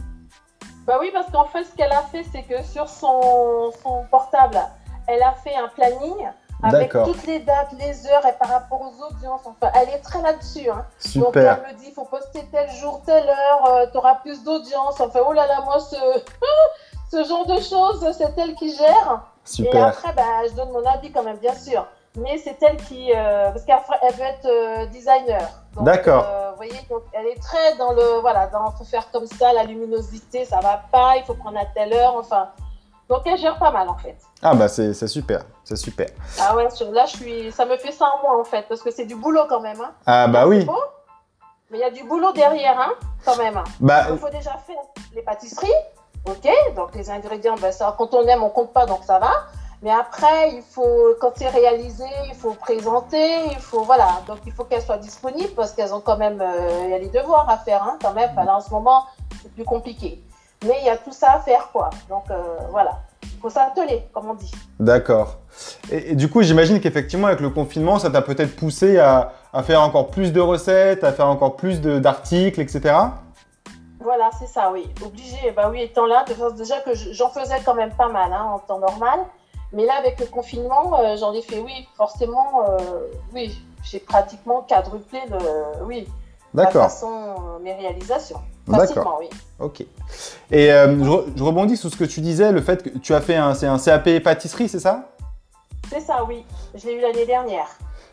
Bah 0.86 0.96
oui, 1.00 1.10
parce 1.12 1.30
qu'en 1.30 1.44
fait, 1.44 1.64
ce 1.64 1.76
qu'elle 1.76 1.92
a 1.92 2.02
fait, 2.10 2.24
c'est 2.32 2.42
que 2.42 2.62
sur 2.64 2.88
son, 2.88 3.72
son 3.82 4.04
portable, 4.10 4.58
elle 5.06 5.22
a 5.22 5.34
fait 5.44 5.54
un 5.54 5.68
planning 5.68 6.16
avec 6.62 6.92
toutes 6.92 7.26
les 7.26 7.40
dates, 7.40 7.72
les 7.78 8.06
heures 8.06 8.24
et 8.26 8.32
par 8.38 8.48
rapport 8.48 8.80
aux 8.80 9.04
audiences. 9.04 9.42
Enfin, 9.44 9.70
elle 9.74 9.88
est 9.90 9.98
très 9.98 10.22
là-dessus. 10.22 10.70
Hein. 10.70 10.86
Super. 10.98 11.22
Donc 11.22 11.36
elle 11.36 11.74
me 11.74 11.78
dit, 11.78 11.86
il 11.88 11.92
faut 11.92 12.04
poster 12.04 12.48
tel 12.50 12.70
jour, 12.70 13.02
telle 13.04 13.28
heure, 13.28 13.66
euh, 13.68 13.86
tu 13.90 13.98
auras 13.98 14.14
plus 14.16 14.42
d'audience. 14.44 15.00
Enfin, 15.00 15.20
oh 15.26 15.32
là 15.32 15.46
là, 15.46 15.60
moi, 15.64 15.78
ce... 15.80 15.96
ce 17.12 17.24
genre 17.24 17.46
de 17.46 17.60
choses, 17.60 18.10
c'est 18.16 18.32
elle 18.38 18.54
qui 18.54 18.74
gère. 18.74 19.20
Super. 19.44 19.74
Et 19.74 19.82
après, 19.82 20.12
bah, 20.14 20.46
je 20.48 20.54
donne 20.54 20.70
mon 20.70 20.84
avis 20.86 21.12
quand 21.12 21.22
même, 21.22 21.36
bien 21.36 21.54
sûr. 21.54 21.86
Mais 22.16 22.38
c'est 22.38 22.56
elle 22.62 22.76
qui. 22.76 23.12
Euh, 23.14 23.50
parce 23.50 23.64
qu'elle 23.64 24.14
veut 24.14 24.24
être 24.24 24.46
euh, 24.46 24.86
designer. 24.86 25.46
D'accord. 25.80 26.26
Euh, 26.26 26.50
vous 26.50 26.56
voyez, 26.56 26.78
donc 26.88 27.02
elle 27.12 27.26
est 27.26 27.40
très 27.40 27.76
dans 27.76 27.92
le. 27.92 28.20
Voilà, 28.20 28.46
dans 28.46 28.70
faut 28.70 28.84
faire 28.84 29.10
comme 29.10 29.26
ça, 29.26 29.52
la 29.52 29.64
luminosité, 29.64 30.44
ça 30.44 30.60
va 30.60 30.82
pas, 30.90 31.16
il 31.16 31.24
faut 31.24 31.34
prendre 31.34 31.58
à 31.58 31.66
telle 31.66 31.92
heure, 31.92 32.16
enfin. 32.16 32.48
Donc 33.08 33.22
elle 33.26 33.36
gère 33.36 33.58
pas 33.58 33.70
mal 33.70 33.88
en 33.88 33.96
fait. 33.96 34.16
Ah 34.42 34.54
bah 34.54 34.68
c'est 34.68 34.94
super, 35.06 35.42
c'est 35.64 35.76
super. 35.76 36.08
Ah 36.40 36.56
ouais, 36.56 36.66
là 36.92 37.04
je 37.04 37.16
suis, 37.16 37.52
ça 37.52 37.66
me 37.66 37.76
fait 37.76 37.92
ça 37.92 38.06
en 38.06 38.22
moi 38.22 38.40
en 38.40 38.44
fait, 38.44 38.66
parce 38.68 38.80
que 38.80 38.90
c'est 38.90 39.04
du 39.04 39.16
boulot 39.16 39.44
quand 39.48 39.60
même. 39.60 39.80
Hein. 39.80 39.90
Ah 40.06 40.28
bah 40.28 40.46
oui. 40.46 40.66
Mais 41.70 41.78
il 41.78 41.80
y 41.80 41.84
a 41.84 41.90
du 41.90 42.04
boulot 42.04 42.32
derrière, 42.32 42.78
hein, 42.80 42.92
quand 43.24 43.36
même. 43.36 43.62
Bah, 43.80 44.04
Il 44.10 44.18
faut 44.18 44.30
déjà 44.30 44.52
faire 44.66 44.76
les 45.14 45.22
pâtisseries, 45.22 45.68
ok 46.26 46.48
Donc 46.76 46.94
les 46.94 47.10
ingrédients, 47.10 47.56
ben, 47.60 47.72
quand 47.98 48.14
on 48.14 48.26
aime, 48.26 48.42
on 48.42 48.50
compte 48.50 48.72
pas, 48.72 48.86
donc 48.86 49.00
ça 49.04 49.18
va. 49.18 49.30
Mais 49.82 49.90
après, 49.90 50.52
il 50.52 50.62
faut, 50.62 51.16
quand 51.20 51.32
c'est 51.34 51.48
réalisé, 51.48 52.04
il 52.28 52.34
faut 52.34 52.52
présenter, 52.52 53.46
il 53.50 53.58
faut, 53.58 53.82
voilà. 53.82 54.22
Donc 54.28 54.38
il 54.46 54.52
faut 54.52 54.62
qu'elles 54.62 54.82
soient 54.82 54.98
disponibles 54.98 55.52
parce 55.56 55.72
qu'elles 55.72 55.92
ont 55.92 56.00
quand 56.00 56.16
même, 56.16 56.40
euh, 56.40 56.82
il 56.84 56.90
y 56.90 56.94
a 56.94 56.98
les 56.98 57.08
devoirs 57.08 57.48
à 57.50 57.58
faire, 57.58 57.82
hein, 57.82 57.98
quand 58.00 58.12
même. 58.12 58.30
Enfin, 58.36 58.46
en 58.46 58.60
ce 58.60 58.70
moment, 58.70 59.06
c'est 59.42 59.52
plus 59.52 59.64
compliqué. 59.64 60.22
Mais 60.64 60.76
il 60.80 60.86
y 60.86 60.88
a 60.88 60.96
tout 60.96 61.12
ça 61.12 61.32
à 61.32 61.40
faire, 61.40 61.70
quoi. 61.72 61.90
Donc 62.08 62.30
euh, 62.30 62.40
voilà. 62.70 63.00
Il 63.24 63.40
faut 63.40 63.50
s'atteler, 63.50 64.06
comme 64.12 64.30
on 64.30 64.34
dit. 64.34 64.52
D'accord. 64.78 65.38
Et, 65.90 66.14
du 66.14 66.30
coup, 66.30 66.42
j'imagine 66.42 66.80
qu'effectivement, 66.80 67.26
avec 67.26 67.40
le 67.40 67.50
confinement, 67.50 67.98
ça 67.98 68.08
t'a 68.08 68.22
peut-être 68.22 68.54
poussé 68.54 69.00
à, 69.00 69.32
à 69.52 69.64
faire 69.64 69.80
encore 69.80 70.10
plus 70.10 70.32
de 70.32 70.40
recettes, 70.40 71.02
à 71.02 71.12
faire 71.12 71.26
encore 71.26 71.56
plus 71.56 71.80
d'articles, 71.80 72.60
etc. 72.60 72.94
Voilà, 74.02 74.30
c'est 74.38 74.46
ça, 74.46 74.70
oui. 74.72 74.88
Obligé, 75.04 75.50
bah 75.56 75.68
oui, 75.70 75.82
étant 75.82 76.06
là, 76.06 76.24
de 76.24 76.56
déjà 76.56 76.80
que 76.80 76.94
je- 76.94 77.12
j'en 77.12 77.30
faisais 77.30 77.60
quand 77.64 77.74
même 77.74 77.92
pas 77.94 78.08
mal 78.08 78.32
hein, 78.32 78.44
en 78.54 78.58
temps 78.58 78.78
normal. 78.78 79.20
Mais 79.72 79.86
là, 79.86 79.94
avec 79.98 80.20
le 80.20 80.26
confinement, 80.26 80.98
euh, 81.00 81.16
j'en 81.16 81.32
ai 81.32 81.40
fait, 81.42 81.58
oui, 81.58 81.88
forcément, 81.96 82.64
euh, 82.68 82.78
oui, 83.32 83.58
j'ai 83.82 84.00
pratiquement 84.00 84.62
quadruplé 84.62 85.20
le, 85.30 85.84
oui, 85.84 86.06
la 86.52 86.64
façon, 86.88 87.10
euh, 87.10 87.58
mes 87.62 87.72
réalisations. 87.74 88.40
D'accord. 88.68 89.18
Oui. 89.20 89.30
Ok. 89.58 89.80
Et 90.50 90.72
euh, 90.72 91.02
je, 91.02 91.08
re- 91.10 91.24
je 91.34 91.42
rebondis 91.42 91.76
sur 91.76 91.90
ce 91.90 91.96
que 91.96 92.04
tu 92.04 92.20
disais, 92.20 92.52
le 92.52 92.60
fait 92.60 92.82
que 92.82 92.98
tu 92.98 93.14
as 93.14 93.20
fait 93.20 93.36
un, 93.36 93.50
un 93.62 93.78
CAP 93.78 94.22
pâtisserie, 94.22 94.68
c'est 94.68 94.78
ça? 94.80 95.08
C'est 95.90 96.00
ça, 96.00 96.24
oui. 96.24 96.44
Je 96.74 96.86
l'ai 96.86 96.94
eu 96.94 97.00
l'année 97.00 97.26
dernière. 97.26 97.68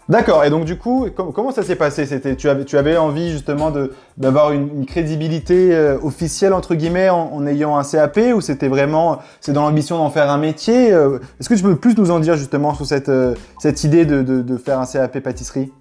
D'accord. 0.09 0.43
Et 0.43 0.49
donc 0.49 0.65
du 0.65 0.75
coup, 0.75 1.07
com- 1.15 1.31
comment 1.33 1.51
ça 1.51 1.61
s'est 1.61 1.75
passé? 1.75 2.07
C'était, 2.07 2.35
tu 2.35 2.49
avais, 2.49 2.65
tu 2.65 2.77
avais 2.77 2.97
envie 2.97 3.31
justement 3.31 3.71
d'avoir 4.17 4.51
une, 4.51 4.67
une 4.79 4.85
crédibilité 4.87 5.75
euh, 5.75 5.99
officielle 6.01 6.53
entre 6.53 6.73
guillemets 6.73 7.09
en, 7.09 7.31
en 7.31 7.45
ayant 7.45 7.77
un 7.77 7.83
CAP 7.83 8.19
ou 8.33 8.41
c'était 8.41 8.69
vraiment, 8.69 9.19
c'est 9.39 9.53
dans 9.53 9.61
l'ambition 9.61 9.99
d'en 9.99 10.09
faire 10.09 10.31
un 10.31 10.39
métier 10.39 10.91
euh, 10.91 11.19
Est-ce 11.39 11.47
que 11.47 11.53
tu 11.53 11.61
peux 11.61 11.75
plus 11.75 11.95
nous 11.95 12.09
en 12.09 12.19
dire 12.19 12.35
justement 12.35 12.73
sur 12.73 12.87
cette 12.87 13.09
euh, 13.09 13.35
cette 13.59 13.83
idée 13.83 14.05
de, 14.05 14.23
de, 14.23 14.41
de 14.41 14.57
faire 14.57 14.79
un 14.79 14.87
CAP 14.87 15.19
pâtisserie? 15.19 15.71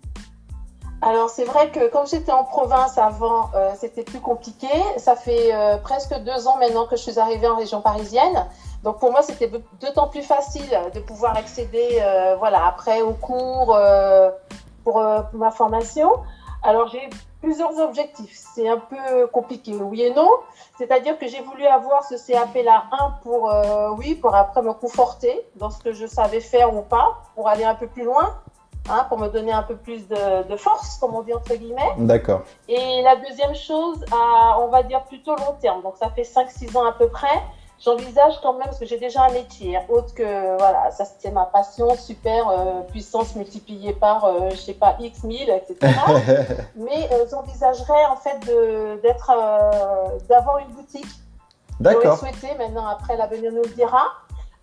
Alors, 1.00 1.30
c'est 1.30 1.44
vrai 1.44 1.70
que 1.70 1.88
comme 1.90 2.08
j'étais 2.08 2.32
en 2.32 2.42
province 2.42 2.98
avant, 2.98 3.50
euh, 3.54 3.70
c'était 3.78 4.02
plus 4.02 4.20
compliqué. 4.20 4.68
Ça 4.96 5.14
fait 5.14 5.54
euh, 5.54 5.76
presque 5.76 6.12
deux 6.24 6.48
ans 6.48 6.56
maintenant 6.58 6.86
que 6.86 6.96
je 6.96 7.02
suis 7.02 7.20
arrivée 7.20 7.46
en 7.46 7.56
région 7.56 7.80
parisienne. 7.80 8.46
Donc, 8.82 8.98
pour 8.98 9.12
moi, 9.12 9.22
c'était 9.22 9.50
d'autant 9.80 10.08
plus 10.08 10.22
facile 10.22 10.68
de 10.94 11.00
pouvoir 11.00 11.36
accéder, 11.36 12.00
euh, 12.00 12.34
voilà, 12.36 12.66
après 12.66 13.00
au 13.00 13.12
cours 13.12 13.78
pour, 14.84 15.02
pour 15.32 15.38
ma 15.38 15.50
formation. 15.52 16.10
Alors, 16.64 16.88
j'ai 16.88 17.08
plusieurs 17.40 17.78
objectifs. 17.78 18.36
C'est 18.54 18.68
un 18.68 18.78
peu 18.78 19.28
compliqué, 19.28 19.74
oui 19.74 20.02
et 20.02 20.12
non. 20.12 20.30
C'est-à-dire 20.78 21.16
que 21.16 21.28
j'ai 21.28 21.42
voulu 21.42 21.64
avoir 21.66 22.02
ce 22.04 22.14
CAP-là, 22.14 22.84
un, 22.98 23.10
pour, 23.22 23.52
oui, 23.96 24.16
pour 24.16 24.34
après 24.34 24.62
me 24.62 24.72
conforter 24.72 25.46
dans 25.56 25.70
ce 25.70 25.80
que 25.80 25.92
je 25.92 26.06
savais 26.06 26.40
faire 26.40 26.74
ou 26.74 26.82
pas, 26.82 27.18
pour 27.36 27.48
aller 27.48 27.64
un 27.64 27.76
peu 27.76 27.86
plus 27.86 28.04
loin 28.04 28.34
hein, 28.90 29.06
pour 29.08 29.18
me 29.18 29.28
donner 29.28 29.52
un 29.52 29.62
peu 29.62 29.76
plus 29.76 30.08
de, 30.08 30.48
de 30.48 30.56
force, 30.56 30.98
comme 30.98 31.14
on 31.14 31.22
dit 31.22 31.34
entre 31.34 31.54
guillemets. 31.54 31.92
D'accord. 31.98 32.42
Et 32.68 33.02
la 33.02 33.16
deuxième 33.16 33.54
chose, 33.54 34.04
à, 34.12 34.58
on 34.60 34.68
va 34.68 34.82
dire 34.82 35.02
plutôt 35.04 35.34
long 35.36 35.56
terme, 35.60 35.82
donc 35.82 35.96
ça 35.96 36.10
fait 36.10 36.22
5-6 36.22 36.76
ans 36.76 36.86
à 36.86 36.92
peu 36.92 37.08
près, 37.08 37.42
j'envisage 37.84 38.34
quand 38.42 38.54
même, 38.54 38.64
parce 38.64 38.78
que 38.78 38.86
j'ai 38.86 38.98
déjà 38.98 39.24
un 39.24 39.30
métier, 39.30 39.76
hein, 39.76 39.82
autre 39.88 40.14
que, 40.14 40.56
voilà, 40.58 40.90
ça 40.90 41.04
c'est 41.04 41.30
ma 41.30 41.46
passion, 41.46 41.94
super 41.96 42.48
euh, 42.48 42.80
puissance 42.82 43.34
multipliée 43.36 43.92
par, 43.92 44.24
euh, 44.24 44.50
je 44.50 44.56
sais 44.56 44.74
pas, 44.74 44.96
X 45.00 45.24
1000, 45.24 45.50
etc. 45.50 45.76
Mais 46.76 47.08
euh, 47.12 47.26
j'envisagerais 47.30 48.06
en 48.06 48.16
fait 48.16 48.38
d'être, 49.02 49.30
euh, 49.34 50.18
d'avoir 50.28 50.58
une 50.58 50.68
boutique. 50.68 51.06
J'aurais 51.80 51.94
D'accord. 51.94 52.18
souhaité, 52.18 52.48
maintenant 52.58 52.86
après 52.86 53.16
l'avenir 53.16 53.52
nous 53.52 53.62
le 53.62 53.70
dira. 53.70 54.02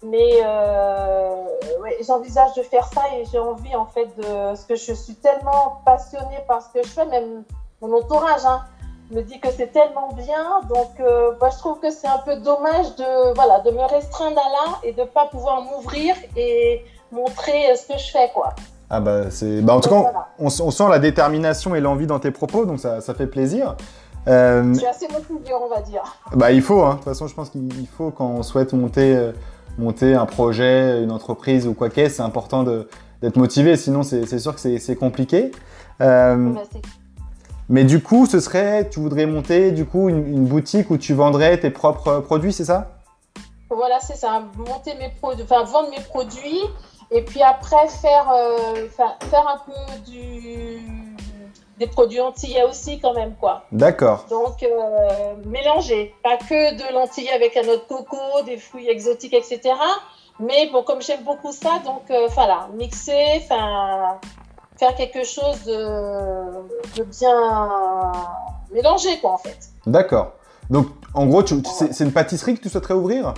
Mais 0.04 0.40
euh, 0.46 1.44
ouais, 1.82 1.98
j'envisage 2.06 2.54
de 2.56 2.62
faire 2.64 2.88
ça 2.94 3.02
et 3.18 3.26
j'ai 3.32 3.40
envie 3.40 3.76
en 3.76 3.86
fait 3.86 4.08
de. 4.18 4.24
Parce 4.24 4.66
que 4.66 4.76
je 4.76 4.94
suis 4.94 5.16
tellement 5.16 5.82
passionnée 5.86 6.40
par 6.48 6.62
ce 6.62 6.70
que 6.70 6.84
je 6.84 6.90
fais, 6.90 7.06
même 7.06 7.44
mon 7.82 7.98
entourage 7.98 8.46
hein, 8.46 8.62
me 9.12 9.22
dit 9.22 9.40
que 9.40 9.50
c'est 9.52 9.72
tellement 9.72 10.10
bien. 10.14 10.62
Donc 10.70 11.00
euh, 11.00 11.32
bah, 11.40 11.50
je 11.52 11.58
trouve 11.58 11.80
que 11.80 11.90
c'est 11.90 12.08
un 12.08 12.20
peu 12.20 12.36
dommage 12.38 12.96
de, 12.98 13.34
voilà, 13.34 13.62
de 13.62 13.72
me 13.72 13.82
restreindre 13.82 14.40
à 14.40 14.50
là 14.50 14.78
et 14.84 14.92
de 14.92 15.02
ne 15.02 15.06
pas 15.08 15.26
pouvoir 15.26 15.62
m'ouvrir 15.62 16.16
et 16.36 16.84
montrer 17.12 17.72
euh, 17.72 17.76
ce 17.76 17.88
que 17.94 17.98
je 17.98 18.12
fais. 18.12 18.30
Quoi. 18.34 18.54
Ah 18.90 19.00
bah 19.00 19.32
c'est, 19.32 19.62
bah 19.62 19.74
en 19.74 19.80
tout 19.80 19.90
cas, 19.90 20.02
voilà. 20.02 20.28
on, 20.38 20.46
on 20.46 20.72
sent 20.72 20.90
la 20.90 21.00
détermination 21.00 21.74
et 21.74 21.80
l'envie 21.80 22.06
dans 22.06 22.20
tes 22.20 22.32
propos, 22.32 22.66
donc 22.66 22.80
ça, 22.80 23.02
ça 23.02 23.16
fait 23.16 23.28
plaisir. 23.28 23.76
Euh, 24.28 24.74
Je 24.74 24.80
suis 24.80 24.88
assez 24.88 25.08
motivée, 25.08 25.54
on 25.54 25.68
va 25.68 25.82
dire. 25.82 26.04
Bah, 26.34 26.52
il 26.52 26.62
faut, 26.62 26.82
hein. 26.84 26.92
de 26.92 26.96
toute 26.96 27.06
façon, 27.06 27.28
je 27.28 27.36
pense 27.36 27.50
qu'il 27.50 27.72
il 27.80 27.88
faut 27.88 28.12
quand 28.12 28.28
on 28.28 28.44
souhaite 28.44 28.74
monter, 28.74 29.32
monter 29.78 30.14
un 30.16 30.26
projet, 30.26 31.04
une 31.04 31.12
entreprise 31.12 31.68
ou 31.68 31.74
quoi 31.74 31.90
qu'est-ce, 31.90 32.16
c'est 32.16 32.22
important 32.24 32.64
d'être 32.64 33.38
motivé, 33.38 33.78
sinon 33.78 34.04
c'est 34.04 34.40
sûr 34.40 34.54
que 34.56 34.62
c'est- 34.62 34.96
compliqué. 34.96 35.52
Euh, 36.02 36.54
Mais 37.68 37.84
du 37.84 38.02
coup, 38.04 38.26
ce 38.28 38.40
serait, 38.40 38.90
tu 38.90 39.00
voudrais 39.00 39.26
monter 39.26 39.72
du 39.72 39.86
coup 39.86 40.08
une, 40.10 40.28
une 40.28 40.46
boutique 40.46 40.92
où 40.92 40.98
tu 40.98 41.14
vendrais 41.14 41.58
tes 41.60 41.72
propres 41.72 42.20
produits, 42.20 42.54
c'est 42.54 42.66
ça? 42.66 42.92
Voilà, 43.70 44.00
c'est 44.00 44.16
ça. 44.16 44.44
Monter 44.58 44.94
mes 45.00 45.10
produits, 45.20 45.44
enfin 45.44 45.64
vendre 45.64 45.90
mes 45.90 46.04
produits, 46.04 46.62
et 47.12 47.24
puis 47.24 47.42
après 47.42 47.88
faire, 47.88 48.32
euh, 48.32 48.88
faire, 48.90 49.18
faire 49.30 49.46
un 49.48 49.60
peu 49.66 50.12
du 50.12 51.05
des 51.78 51.88
produits 51.88 52.22
antillais 52.22 52.64
aussi 52.64 53.00
quand 53.00 53.14
même 53.14 53.36
quoi. 53.36 53.64
D'accord. 53.72 54.26
Donc 54.30 54.64
euh, 54.64 55.36
mélanger, 55.46 56.14
pas 56.24 56.38
que 56.38 56.76
de 56.76 56.94
lentilles 56.94 57.30
avec 57.30 57.58
un 57.58 57.68
autre 57.68 57.88
coco, 57.88 58.18
des 58.46 58.58
fruits 58.58 58.88
exotiques, 58.90 59.34
etc. 59.34 59.74
Mais 60.40 60.70
bon, 60.72 60.84
comme 60.84 61.02
j'aime 61.02 61.24
beaucoup 61.24 61.52
ça, 61.52 61.80
donc 61.86 62.04
euh, 62.12 62.28
voilà, 62.32 62.68
mixer, 62.74 63.42
enfin 63.44 64.20
faire 64.78 64.94
quelque 64.96 65.24
chose 65.24 65.64
de, 65.64 66.98
de 66.98 67.04
bien 67.04 68.12
mélangé 68.72 69.20
quoi 69.20 69.32
en 69.34 69.38
fait. 69.38 69.58
D'accord. 69.86 70.34
Donc, 70.70 70.88
en 71.14 71.28
gros, 71.28 71.44
tu- 71.44 71.62
c'est 71.92 72.04
une 72.04 72.12
pâtisserie 72.12 72.56
que 72.56 72.62
tu 72.62 72.70
souhaiterais 72.70 72.96
ouvrir? 72.96 73.34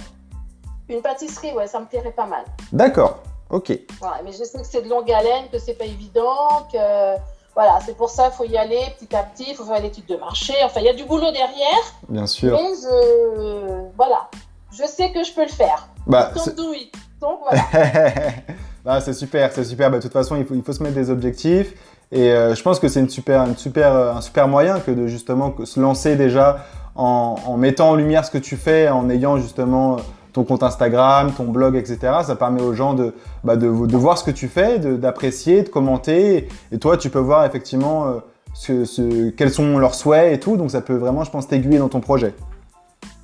Une 0.89 1.01
pâtisserie, 1.01 1.51
ouais, 1.53 1.67
ça 1.67 1.79
me 1.79 1.85
plairait 1.85 2.13
pas 2.13 2.25
mal. 2.25 2.45
D'accord. 2.71 3.17
Ok. 3.49 3.77
Voilà, 3.99 4.21
mais 4.23 4.31
je 4.31 4.43
sais 4.45 4.57
que 4.57 4.65
c'est 4.65 4.81
de 4.81 4.89
longue 4.89 5.11
haleine, 5.11 5.45
que 5.51 5.59
c'est 5.59 5.73
pas 5.73 5.83
évident, 5.85 6.67
que 6.71 7.15
voilà, 7.57 7.79
c'est 7.83 7.97
pour 7.97 8.11
ça 8.11 8.25
qu'il 8.25 8.33
faut 8.33 8.43
y 8.43 8.55
aller 8.55 8.77
petit 8.99 9.15
à 9.15 9.23
petit, 9.23 9.45
il 9.49 9.55
faut 9.55 9.65
faire 9.65 9.81
l'étude 9.81 10.05
de 10.05 10.15
marché. 10.17 10.53
Enfin, 10.63 10.79
il 10.79 10.85
y 10.85 10.89
a 10.89 10.93
du 10.93 11.05
boulot 11.05 11.31
derrière, 11.31 11.81
Bien 12.07 12.27
sûr. 12.27 12.51
mais 12.51 12.69
je 12.75 13.87
voilà, 13.97 14.29
je 14.71 14.83
sais 14.85 15.11
que 15.11 15.23
je 15.23 15.33
peux 15.33 15.41
le 15.41 15.47
faire. 15.49 15.87
Bah. 16.05 16.31
Donc 17.19 17.39
voilà. 17.41 17.63
Ah, 18.89 19.01
c'est 19.01 19.13
super, 19.13 19.51
c'est 19.51 19.63
super. 19.65 19.89
Bah, 19.89 19.97
de 19.97 20.03
toute 20.03 20.13
façon, 20.13 20.35
il 20.35 20.45
faut, 20.45 20.53
il 20.53 20.61
faut 20.61 20.71
se 20.71 20.83
mettre 20.83 20.93
des 20.95 21.09
objectifs. 21.09 21.73
Et 22.11 22.31
euh, 22.31 22.53
je 22.53 22.61
pense 22.61 22.79
que 22.79 22.87
c'est 22.87 22.99
une 23.01 23.09
super, 23.09 23.41
une 23.41 23.57
super, 23.57 23.91
un 23.91 24.21
super 24.21 24.47
moyen 24.47 24.79
que 24.79 24.91
de 24.91 25.07
justement 25.07 25.53
se 25.65 25.79
lancer 25.79 26.15
déjà 26.15 26.59
en, 26.95 27.35
en 27.45 27.57
mettant 27.57 27.89
en 27.89 27.95
lumière 27.95 28.23
ce 28.23 28.29
que 28.31 28.37
tu 28.37 28.55
fais, 28.55 28.87
en 28.87 29.09
ayant 29.09 29.37
justement 29.37 29.97
ton 30.37 30.43
compte 30.43 30.61
Instagram, 30.61 31.31
ton 31.35 31.45
blog, 31.45 31.75
etc. 31.75 31.97
Ça 32.23 32.35
permet 32.35 32.61
aux 32.61 32.73
gens 32.73 32.93
de, 32.93 33.13
bah, 33.43 33.55
de, 33.55 33.67
de 33.67 33.97
voir 33.97 34.17
ce 34.19 34.23
que 34.23 34.29
tu 34.31 34.47
fais, 34.47 34.77
de- 34.77 34.95
d'apprécier, 34.95 35.63
de, 35.63 35.69
commenter. 35.69 36.47
Et 36.71 36.77
toi, 36.77 36.95
tu 36.95 37.09
peux 37.09 37.17
voir 37.19 37.43
effectivement 37.45 38.05
euh, 38.05 38.19
ce, 38.53 38.85
ce- 38.85 39.29
quels 39.31 39.51
sont 39.51 39.79
leurs 39.79 39.95
souhaits 39.95 40.31
et 40.33 40.39
tout. 40.39 40.55
Donc 40.57 40.69
ça 40.69 40.81
peut 40.81 40.95
vraiment, 40.95 41.23
je 41.23 41.31
pense, 41.31 41.47
t'aiguiller 41.47 41.79
dans 41.79 41.89
ton 41.89 42.01
projet. 42.01 42.35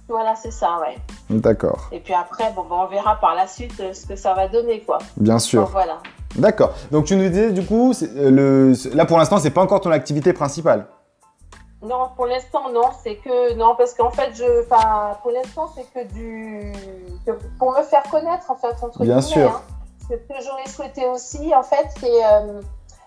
Voilà, 0.10 0.34
c'est 0.36 0.52
ça, 0.52 0.80
ouais. 0.82 0.98
D'accord, 1.30 1.88
Et 1.92 2.00
puis 2.00 2.14
après, 2.14 2.52
bon, 2.56 2.64
ben, 2.70 2.76
on 2.86 2.88
verra 2.88 3.16
par 3.20 3.36
la 3.36 3.48
suite 3.48 3.80
euh, 3.80 3.94
ce 3.94 4.06
que 4.08 4.16
ça 4.16 4.34
va 4.34 4.48
donner, 4.48 4.82
quoi. 4.82 4.98
bien 5.18 5.36
Donc 5.36 5.42
sûr. 5.42 5.66
voilà. 5.72 6.00
D'accord. 6.36 6.74
Donc 6.92 7.06
tu 7.06 7.16
nous 7.16 7.30
disais 7.30 7.52
du 7.52 7.64
coup, 7.64 7.94
euh, 8.02 8.32
le, 8.32 8.96
là 8.96 9.06
pour 9.06 9.18
l'instant, 9.20 9.38
c'est 9.38 9.52
pas 9.52 9.62
encore 9.62 9.82
ton 9.82 9.92
activité 9.92 10.34
principale. 10.34 10.88
Non, 11.84 12.10
pour 12.16 12.28
l'instant, 12.28 12.70
non, 12.72 12.90
c'est 13.04 13.18
que 13.18 13.54
non, 13.56 13.76
parce 13.76 13.94
qu'en 13.94 14.10
fait, 14.10 14.32
je, 14.34 14.64
enfin, 14.64 15.18
pour 15.22 15.32
l'instant, 15.32 15.70
c'est 15.76 15.84
que 15.94 16.08
du, 16.14 16.72
que 17.26 17.32
pour 17.60 17.72
me 17.72 17.84
faire 17.84 18.04
connaître, 18.10 18.50
en 18.50 18.56
fait, 18.56 18.76
entre 18.82 19.00
Bien 19.04 19.20
guillemets, 19.20 19.22
sûr. 19.22 19.50
hein. 19.52 19.62
Ce 20.10 20.14
que 20.16 20.42
j'aurais 20.42 20.68
souhaité 20.68 21.06
aussi, 21.08 21.54
en 21.56 21.64
fait, 21.64 21.88
c'est, 22.00 22.26
euh, 22.26 22.62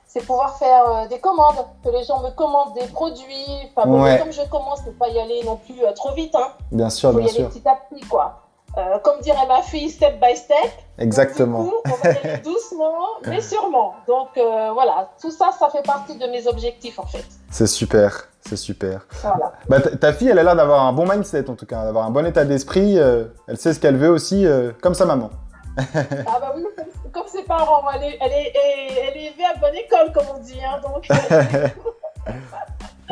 c'est 0.06 0.24
pouvoir 0.26 0.56
faire 0.58 0.88
euh, 0.88 1.06
des 1.08 1.18
commandes, 1.20 1.56
que 1.84 1.88
les 1.90 2.04
gens 2.04 2.20
me 2.22 2.30
commandent 2.30 2.74
des 2.74 2.86
produits. 2.86 3.70
Enfin, 3.74 3.86
bon, 3.88 4.02
Ouais. 4.02 4.12
mais 4.14 4.18
comme 4.18 4.32
je 4.32 4.42
commence, 4.50 4.84
ne 4.86 4.92
pas 4.92 5.08
y 5.08 5.18
aller 5.20 5.42
non 5.44 5.56
plus 5.56 5.82
euh, 5.84 5.92
trop 5.92 6.12
vite, 6.14 6.34
hein. 6.34 6.48
Bien 6.72 6.90
sûr, 6.90 7.12
Faut 7.12 7.18
y 7.18 7.22
bien 7.22 7.30
aller 7.30 7.40
sûr. 7.40 7.48
petit 7.48 7.68
à 7.68 7.76
petit, 7.76 8.00
quoi. 8.06 8.42
Euh, 8.78 8.98
comme 8.98 9.20
dirait 9.20 9.46
ma 9.48 9.62
fille, 9.62 9.88
step 9.88 10.20
by 10.20 10.36
step. 10.36 10.56
Donc, 10.62 10.70
Exactement. 10.98 11.64
Du 11.64 11.70
coup, 11.70 11.76
on 11.86 11.90
va 11.90 12.10
aller 12.10 12.38
doucement, 12.44 13.06
mais 13.26 13.40
sûrement. 13.40 13.94
Donc 14.06 14.28
euh, 14.36 14.70
voilà, 14.74 15.10
tout 15.20 15.30
ça, 15.30 15.50
ça 15.58 15.70
fait 15.70 15.82
partie 15.82 16.18
de 16.18 16.26
mes 16.26 16.46
objectifs, 16.46 16.98
en 16.98 17.06
fait. 17.06 17.24
C'est 17.50 17.66
super, 17.66 18.28
c'est 18.40 18.56
super. 18.56 19.06
Voilà. 19.22 19.52
Bah, 19.68 19.80
ta, 19.80 20.12
fille, 20.12 20.28
elle 20.28 20.38
a 20.38 20.42
l'air 20.42 20.56
d'avoir 20.56 20.84
un 20.84 20.92
bon 20.92 21.08
mindset 21.08 21.48
en 21.48 21.54
tout 21.54 21.64
cas, 21.66 21.84
d'avoir 21.84 22.06
un 22.06 22.10
bon 22.10 22.26
état 22.26 22.44
d'esprit. 22.44 22.98
euh, 22.98 23.24
elle 23.48 23.56
sait 23.56 23.72
ce 23.72 23.80
qu'elle 23.80 23.96
veut 23.96 24.10
aussi, 24.10 24.46
comme 24.82 24.94
sa 24.94 25.06
maman. 25.06 25.30
Ah 25.78 26.38
bah 26.40 26.52
oui, 26.56 26.64
comme, 26.76 27.12
comme 27.12 27.28
ses 27.28 27.42
parents, 27.42 27.82
elle 27.94 28.02
est, 28.04 28.18
elle, 28.20 28.32
est, 28.32 28.52
elle 28.56 29.16
est 29.16 29.26
élevée 29.26 29.44
à 29.44 29.58
bonne 29.58 29.74
école, 29.74 30.12
comme 30.12 30.26
on 30.34 30.38
dit. 30.40 30.58
Hein, 30.62 30.80
donc, 30.82 31.06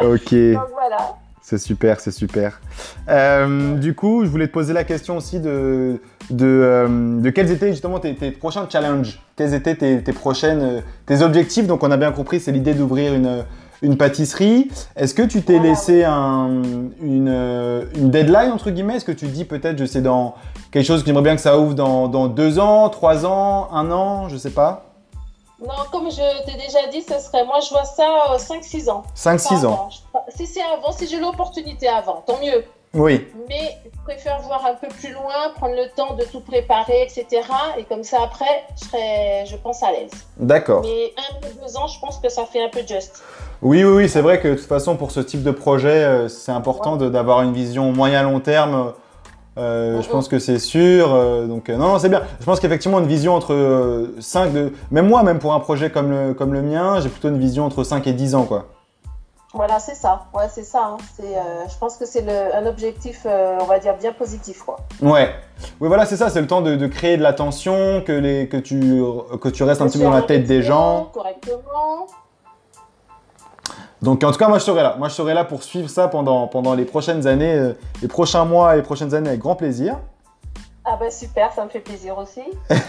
Ok. 0.01 0.35
Donc 0.55 0.71
voilà. 0.73 1.17
C'est 1.47 1.59
super, 1.59 2.01
c'est 2.01 2.11
super. 2.11 2.59
Euh, 3.07 3.77
du 3.77 3.95
coup, 3.95 4.25
je 4.25 4.31
voulais 4.31 4.47
te 4.47 4.53
poser 4.53 4.73
la 4.73 4.83
question 4.83 5.19
aussi 5.19 5.41
de, 5.41 6.01
de, 6.31 6.47
euh, 6.47 7.21
de 7.21 7.29
quels 7.29 7.51
étaient 7.51 7.71
justement 7.71 7.99
tes, 7.99 8.15
tes 8.15 8.31
prochains 8.31 8.67
challenges, 8.67 9.21
quels 9.37 9.53
étaient 9.53 9.75
tes, 9.75 10.03
tes 10.03 10.13
prochaines, 10.15 10.63
euh, 10.63 10.81
tes 11.05 11.21
objectifs? 11.21 11.67
Donc, 11.67 11.83
on 11.83 11.91
a 11.91 11.99
bien 11.99 12.13
compris, 12.13 12.41
c'est 12.41 12.51
l'idée 12.51 12.73
d'ouvrir 12.73 13.13
une, 13.13 13.45
une 13.83 13.99
pâtisserie. 13.99 14.71
Est-ce 14.97 15.13
que 15.13 15.21
tu 15.21 15.43
t'es 15.43 15.59
laissé 15.59 16.03
un, 16.05 16.63
une, 17.03 17.29
une 17.95 18.11
deadline 18.11 18.51
entre 18.51 18.71
guillemets? 18.71 18.97
Est-ce 18.97 19.05
que 19.05 19.13
tu 19.13 19.27
dis 19.27 19.45
peut-être, 19.45 19.79
je 19.79 19.85
sais, 19.85 20.01
dans 20.01 20.37
quelque 20.71 20.87
chose 20.87 21.03
que 21.03 21.07
j'aimerais 21.09 21.25
bien 21.25 21.37
que 21.37 21.43
ça 21.43 21.59
ouvre 21.59 21.75
dans, 21.75 22.09
dans 22.09 22.27
deux 22.27 22.59
ans, 22.59 22.89
trois 22.89 23.27
ans, 23.27 23.69
un 23.71 23.91
an, 23.91 24.31
je 24.31 24.39
sais 24.39 24.49
pas, 24.49 24.94
Non, 25.61 25.75
comme 25.93 26.11
je 26.11 26.45
t'ai 26.47 26.57
déjà 26.59 26.87
dit, 26.91 27.03
ce 27.03 27.19
serait, 27.19 27.45
moi 27.45 27.61
je 27.61 27.71
vois 27.71 27.85
ça 27.85 28.33
euh, 28.33 28.39
5-6 28.39 28.91
ans. 28.91 29.05
cinq, 29.15 29.33
Pas 29.35 29.39
six 29.39 29.65
ans. 29.65 29.73
avant. 29.73 29.89
Je- 29.91 30.37
Si 30.37 30.47
c'est 30.47 30.63
avant, 30.63 30.91
si 30.93 31.07
j'ai 31.07 31.19
l'opportunité 31.21 31.89
avant, 31.89 32.23
tant 32.27 32.39
mieux. 32.43 32.65
Oui, 32.93 33.27
Mais 33.49 33.77
je 33.85 34.01
préfère 34.05 34.41
voir 34.43 34.65
un 34.67 34.75
peu 34.75 34.87
plus 34.87 35.13
loin, 35.13 35.51
prendre 35.57 35.75
le 35.75 35.89
temps 35.97 36.15
de 36.15 36.23
tout 36.25 36.39
préparer, 36.41 37.03
etc. 37.03 37.27
Et 37.77 37.83
comme 37.85 38.05
ça, 38.05 38.19
après, 38.23 38.65
je 38.81 38.85
serai, 38.89 39.45
je 39.47 39.57
pense, 39.57 39.83
à 39.83 39.91
l'aise. 39.91 40.13
d'accord. 40.37 40.83
Mais 40.83 41.13
un 41.17 41.37
ou 41.49 41.61
deux 41.65 41.77
ans, 41.77 41.89
je 41.89 41.99
pense 41.99 42.19
que 42.19 42.29
ça 42.29 42.45
fait 42.45 42.63
un 42.63 42.69
peu 42.69 42.81
juste. 42.87 43.23
Oui, 43.63 43.83
oui, 43.83 43.93
oui, 43.97 44.09
c'est 44.09 44.21
vrai 44.21 44.41
que 44.41 44.47
de 44.49 44.55
toute 44.55 44.67
façon, 44.69 44.97
pour 44.97 45.11
ce 45.11 45.19
type 45.21 45.43
de 45.43 45.51
projet, 45.51 45.89
euh, 46.05 46.29
c'est 46.29 46.53
important 46.53 46.95
de- 46.97 47.09
d'avoir 47.09 47.43
une 47.43 47.53
vision 47.53 47.91
moyen-long 47.93 48.39
terme. 48.39 48.93
Euh, 49.57 50.03
Je 50.03 50.09
pense 50.09 50.27
que 50.29 50.39
c'est 50.39 50.59
sûr. 50.59 51.15
euh, 51.15 51.47
donc, 51.47 51.69
euh, 51.69 51.77
non, 51.77 51.89
non, 51.93 51.99
c'est 51.99 52.09
bien. 52.09 52.23
Je 52.41 52.45
pense 52.45 52.59
qu'effectivement, 52.61 52.99
une 52.99 53.07
vision 53.07 53.35
entre 53.35 54.09
5 54.21 54.53
de. 54.53 54.73
Même 54.91 55.07
moi, 55.09 55.23
même 55.23 55.39
pour 55.39 55.55
un 55.55 55.61
projet 55.61 55.91
comme 55.91 56.11
le, 56.11 56.35
comme 56.35 56.53
le 56.53 56.63
mien, 56.63 57.01
j'ai 57.01 57.09
plutôt 57.09 57.29
une 57.29 57.39
vision 57.39 57.65
entre 57.65 57.85
5 57.85 58.07
et 58.07 58.13
10 58.13 58.35
ans, 58.35 58.45
quoi. 58.45 58.67
Voilà, 59.57 59.79
c'est 59.79 59.95
ça. 59.95 60.25
Ouais, 60.35 60.47
c'est 60.53 60.65
ça. 60.65 60.95
hein. 60.95 60.97
Euh, 61.23 61.33
je 61.73 61.79
pense 61.79 61.97
que 61.97 62.05
c'est 62.07 62.25
un 62.53 62.67
objectif, 62.67 63.21
euh, 63.25 63.57
on 63.61 63.67
va 63.67 63.79
dire, 63.79 63.95
bien 63.97 64.13
positif, 64.13 64.63
quoi. 64.65 64.79
Ouais. 65.01 65.31
Oui, 65.81 65.87
voilà, 65.87 66.07
c'est 66.07 66.17
ça. 66.17 66.29
C'est 66.29 66.41
le 66.41 66.49
temps 66.49 66.61
de, 66.61 66.75
de 66.75 66.87
créer 66.89 67.17
de 67.17 67.23
l'attention, 67.23 68.03
que, 68.05 68.11
les, 68.11 68.49
que, 68.49 68.57
tu, 68.57 69.01
que 69.41 69.49
tu 69.49 69.63
restes 69.63 69.81
un 69.81 69.87
petit 69.87 69.99
peu 69.99 70.05
dans 70.05 70.11
la 70.11 70.23
tête 70.23 70.45
des 70.47 70.63
gens. 70.63 71.11
Correctement. 71.15 72.09
Donc, 74.05 74.23
en 74.23 74.31
tout 74.31 74.39
cas, 74.39 74.49
moi, 74.49 74.59
je 74.59 74.65
serai 74.65 74.83
là. 74.83 74.97
Moi, 74.99 75.09
je 75.09 75.15
serai 75.15 75.33
là 75.33 75.45
pour 75.45 75.63
suivre 75.63 75.89
ça 75.89 76.09
pendant, 76.09 76.47
pendant 76.47 76.75
les 76.75 76.85
prochaines 76.85 77.27
années, 77.27 77.55
euh, 77.55 77.73
les 78.03 78.09
prochains 78.09 78.45
mois 78.45 78.75
et 78.75 78.77
les 78.77 78.83
prochaines 78.83 79.15
années 79.15 79.31
avec 79.31 79.41
grand 79.41 79.57
plaisir. 79.57 79.99
Ah 80.85 80.99
bah 81.01 81.11
super, 81.11 81.51
ça 81.55 81.65
me 81.65 81.71
fait 81.71 81.81
plaisir 81.81 82.17
aussi. 82.19 82.43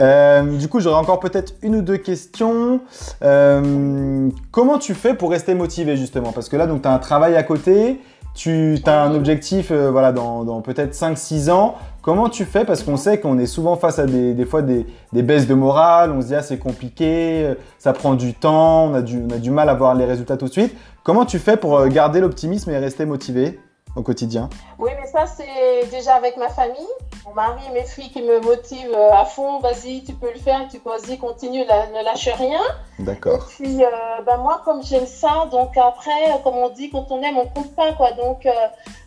Euh, 0.00 0.42
du 0.56 0.68
coup, 0.68 0.78
j'aurais 0.78 1.00
encore 1.00 1.18
peut-être 1.18 1.54
une 1.62 1.74
ou 1.74 1.82
deux 1.82 1.96
questions. 1.96 2.80
Euh, 3.20 4.30
comment 4.52 4.78
tu 4.78 4.94
fais 4.94 5.12
pour 5.12 5.28
rester 5.32 5.54
motivé 5.54 5.96
justement? 5.96 6.30
Parce 6.30 6.48
que 6.48 6.56
là, 6.56 6.68
tu 6.68 6.86
as 6.86 6.92
un 6.92 6.98
travail 7.00 7.34
à 7.34 7.42
côté, 7.42 8.00
tu 8.32 8.78
as 8.86 9.02
un 9.02 9.12
objectif 9.12 9.72
voilà, 9.72 10.12
dans, 10.12 10.44
dans 10.44 10.60
peut-être 10.60 10.94
5-6 10.94 11.50
ans. 11.50 11.74
Comment 12.02 12.30
tu 12.30 12.46
fais? 12.46 12.64
Parce 12.64 12.82
qu'on 12.82 12.96
sait 12.96 13.20
qu'on 13.20 13.38
est 13.38 13.46
souvent 13.46 13.76
face 13.76 13.98
à 13.98 14.06
des, 14.06 14.44
fois 14.46 14.62
des, 14.62 14.86
baisses 15.12 15.46
de 15.46 15.54
morale, 15.54 16.12
on 16.12 16.22
se 16.22 16.28
dit 16.28 16.34
ah, 16.34 16.42
c'est 16.42 16.58
compliqué, 16.58 17.44
euh, 17.44 17.54
ça 17.78 17.92
prend 17.92 18.14
du 18.14 18.32
temps, 18.32 18.86
on 18.86 18.94
a 18.94 19.02
du, 19.02 19.22
on 19.22 19.30
a 19.34 19.38
du 19.38 19.50
mal 19.50 19.68
à 19.68 19.74
voir 19.74 19.94
les 19.94 20.06
résultats 20.06 20.38
tout 20.38 20.46
de 20.46 20.52
suite. 20.52 20.74
Comment 21.02 21.26
tu 21.26 21.38
fais 21.38 21.58
pour 21.58 21.76
euh, 21.76 21.88
garder 21.88 22.20
l'optimisme 22.20 22.70
et 22.70 22.78
rester 22.78 23.04
motivé 23.04 23.60
au 23.96 24.02
quotidien? 24.02 24.48
Oui, 24.78 24.90
mais 24.98 25.06
ça, 25.06 25.26
c'est 25.26 25.90
déjà 25.90 26.14
avec 26.14 26.38
ma 26.38 26.48
famille, 26.48 26.88
mon 27.26 27.34
mari 27.34 27.60
et 27.68 27.72
mes 27.72 27.84
filles 27.84 28.10
qui 28.10 28.22
me 28.22 28.40
motivent 28.40 28.94
euh, 28.94 29.12
à 29.12 29.24
fond. 29.24 29.58
Vas-y, 29.60 30.02
tu 30.04 30.12
peux 30.14 30.32
le 30.32 30.38
faire, 30.38 30.66
tu 30.70 30.78
peux, 30.78 30.90
vas-y, 30.90 31.18
continue, 31.18 31.64
la- 31.64 31.86
ne 31.88 32.02
lâche 32.04 32.28
rien. 32.28 32.60
Et 32.98 33.02
D'accord. 33.02 33.46
puis, 33.48 33.84
euh, 33.84 33.88
ben 34.26 34.36
moi, 34.38 34.62
comme 34.64 34.82
j'aime 34.82 35.06
ça, 35.06 35.46
donc 35.50 35.76
après, 35.76 36.30
euh, 36.32 36.38
comme 36.44 36.56
on 36.56 36.68
dit, 36.70 36.90
quand 36.90 37.06
on 37.10 37.22
aime, 37.22 37.38
on 37.38 37.46
compte 37.46 37.74
pas, 37.74 37.92
quoi. 37.92 38.12
Donc, 38.12 38.46
euh, 38.46 38.50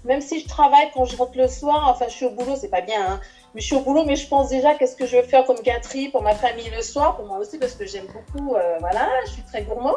même 0.06 0.22
si 0.22 0.40
je 0.42 0.48
travaille 0.48 0.90
quand 0.94 1.06
je 1.06 1.16
rentre 1.18 1.38
le 1.38 1.48
soir, 1.48 1.88
enfin, 1.90 2.06
je 2.08 2.14
suis 2.14 2.26
au 2.26 2.32
boulot, 2.32 2.56
c'est 2.56 2.70
pas 2.70 2.82
bien, 2.82 3.02
hein, 3.04 3.20
mais 3.54 3.62
je 3.62 3.68
suis 3.68 3.76
au 3.76 3.82
boulot, 3.82 4.04
mais 4.06 4.16
je 4.16 4.28
pense 4.28 4.50
déjà 4.50 4.74
qu'est-ce 4.76 4.96
que 4.96 5.06
je 5.06 5.18
vais 5.18 5.24
faire 5.24 5.46
comme 5.46 5.60
gâterie 5.62 6.10
pour 6.10 6.22
ma 6.24 6.34
famille 6.34 6.70
le 6.76 6.82
soir, 6.82 7.16
pour 7.16 7.26
moi 7.26 7.38
aussi, 7.38 7.58
parce 7.60 7.74
que 7.74 7.86
j'aime 7.86 8.06
beaucoup, 8.08 8.56
euh, 8.56 8.78
voilà, 8.80 9.08
je 9.26 9.32
suis 9.32 9.44
très 9.44 9.62
gourmande, 9.64 9.94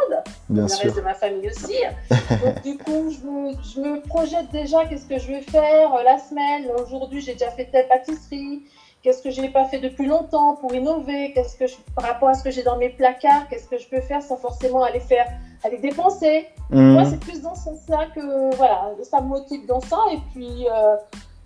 Bien 0.49 0.63
le 0.65 0.69
sûr. 0.69 0.81
reste 0.85 0.97
de 0.97 1.01
ma 1.03 1.15
famille 1.15 1.49
aussi. 1.49 1.75
Donc, 2.11 2.63
du 2.63 2.77
coup, 2.79 3.11
je 3.11 3.27
me, 3.27 3.53
je 3.63 3.81
me 3.81 4.01
projette 4.07 4.51
déjà 4.53 4.85
qu'est-ce 4.85 5.07
que 5.07 5.19
je 5.19 5.29
vais 5.29 5.41
faire 5.41 5.95
euh, 5.95 6.03
la 6.03 6.19
semaine. 6.19 6.67
Aujourd'hui, 6.83 7.21
j'ai 7.21 7.33
déjà 7.33 7.51
fait 7.51 7.67
telle 7.67 7.89
pâtisserie. 7.89 8.63
Qu'est-ce 9.03 9.23
que 9.23 9.31
je 9.31 9.41
n'ai 9.41 9.51
pas 9.51 9.65
fait 9.67 9.79
depuis 9.79 10.07
longtemps 10.07 10.57
pour 10.57 10.75
innover? 10.75 11.33
Qu'est-ce 11.33 11.57
que 11.57 11.67
je, 11.69 11.77
par 11.95 12.05
rapport 12.07 12.29
à 12.31 12.35
ce 12.35 12.43
que 12.43 12.51
j'ai 12.51 12.65
dans 12.65 12.77
mes 12.77 12.89
placards, 12.89 13.47
qu'est-ce 13.49 13.69
que 13.69 13.79
je 13.79 13.87
peux 13.89 14.01
faire 14.01 14.21
sans 14.21 14.37
forcément 14.37 14.83
aller 14.83 14.99
faire, 14.99 15.27
aller 15.63 15.79
dépenser? 15.79 16.49
Mhm. 16.71 16.93
Moi, 16.95 17.05
c'est 17.05 17.21
plus 17.21 17.41
dans 17.41 17.55
ce 17.55 17.65
sens-là 17.65 18.07
que 18.15 18.55
voilà, 18.57 18.91
ça 19.09 19.21
me 19.21 19.29
motive 19.29 19.65
dans 19.67 19.81
ça. 19.81 19.99
Et 20.13 20.19
puis, 20.33 20.67
euh, 20.69 20.97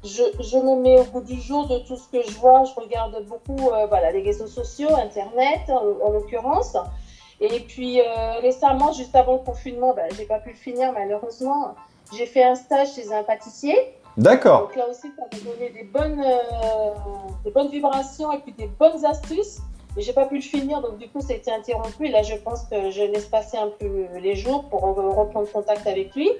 je, 0.04 0.22
je 0.40 0.56
me 0.56 0.76
mets 0.76 0.98
au 0.98 1.04
bout 1.04 1.20
du 1.20 1.40
jour 1.40 1.66
de 1.66 1.78
tout 1.78 1.96
ce 1.96 2.08
que 2.08 2.22
je 2.22 2.36
vois. 2.38 2.64
Je 2.64 2.80
regarde 2.80 3.24
beaucoup 3.26 3.70
euh, 3.70 3.86
voilà, 3.86 4.10
les 4.12 4.22
réseaux 4.22 4.46
sociaux, 4.46 4.94
Internet 4.94 5.60
en, 5.68 6.06
en 6.06 6.10
l'occurrence. 6.10 6.76
Et 7.40 7.60
puis, 7.60 8.00
euh, 8.00 8.04
récemment, 8.40 8.92
juste 8.92 9.14
avant 9.16 9.34
le 9.34 9.38
confinement, 9.38 9.94
ben, 9.94 10.08
j'ai 10.16 10.26
pas 10.26 10.38
pu 10.38 10.50
le 10.50 10.56
finir 10.56 10.92
malheureusement. 10.92 11.74
J'ai 12.16 12.26
fait 12.26 12.42
un 12.42 12.54
stage 12.54 12.94
chez 12.94 13.12
un 13.12 13.22
pâtissier. 13.22 13.76
D'accord. 14.16 14.62
Donc 14.62 14.76
là 14.76 14.88
aussi, 14.90 15.08
ça 15.16 15.22
m'a 15.32 15.50
donné 15.50 15.70
des 15.70 15.84
bonnes, 15.84 16.20
euh, 16.20 16.90
des 17.44 17.50
bonnes 17.50 17.68
vibrations 17.68 18.32
et 18.32 18.38
puis 18.38 18.52
des 18.52 18.66
bonnes 18.66 19.04
astuces. 19.06 19.60
Mais 19.96 20.02
j'ai 20.02 20.12
pas 20.12 20.26
pu 20.26 20.36
le 20.36 20.40
finir, 20.40 20.82
donc 20.82 20.98
du 20.98 21.08
coup, 21.08 21.20
ça 21.20 21.32
a 21.32 21.36
été 21.36 21.50
interrompu. 21.50 22.06
Et 22.06 22.10
là, 22.10 22.22
je 22.22 22.34
pense 22.34 22.62
que 22.64 22.90
je 22.90 23.02
laisse 23.02 23.26
passer 23.26 23.56
un 23.56 23.70
peu 23.78 24.06
les 24.20 24.34
jours 24.36 24.64
pour 24.68 24.82
re- 24.84 25.14
reprendre 25.14 25.50
contact 25.50 25.86
avec 25.86 26.14
lui. 26.14 26.30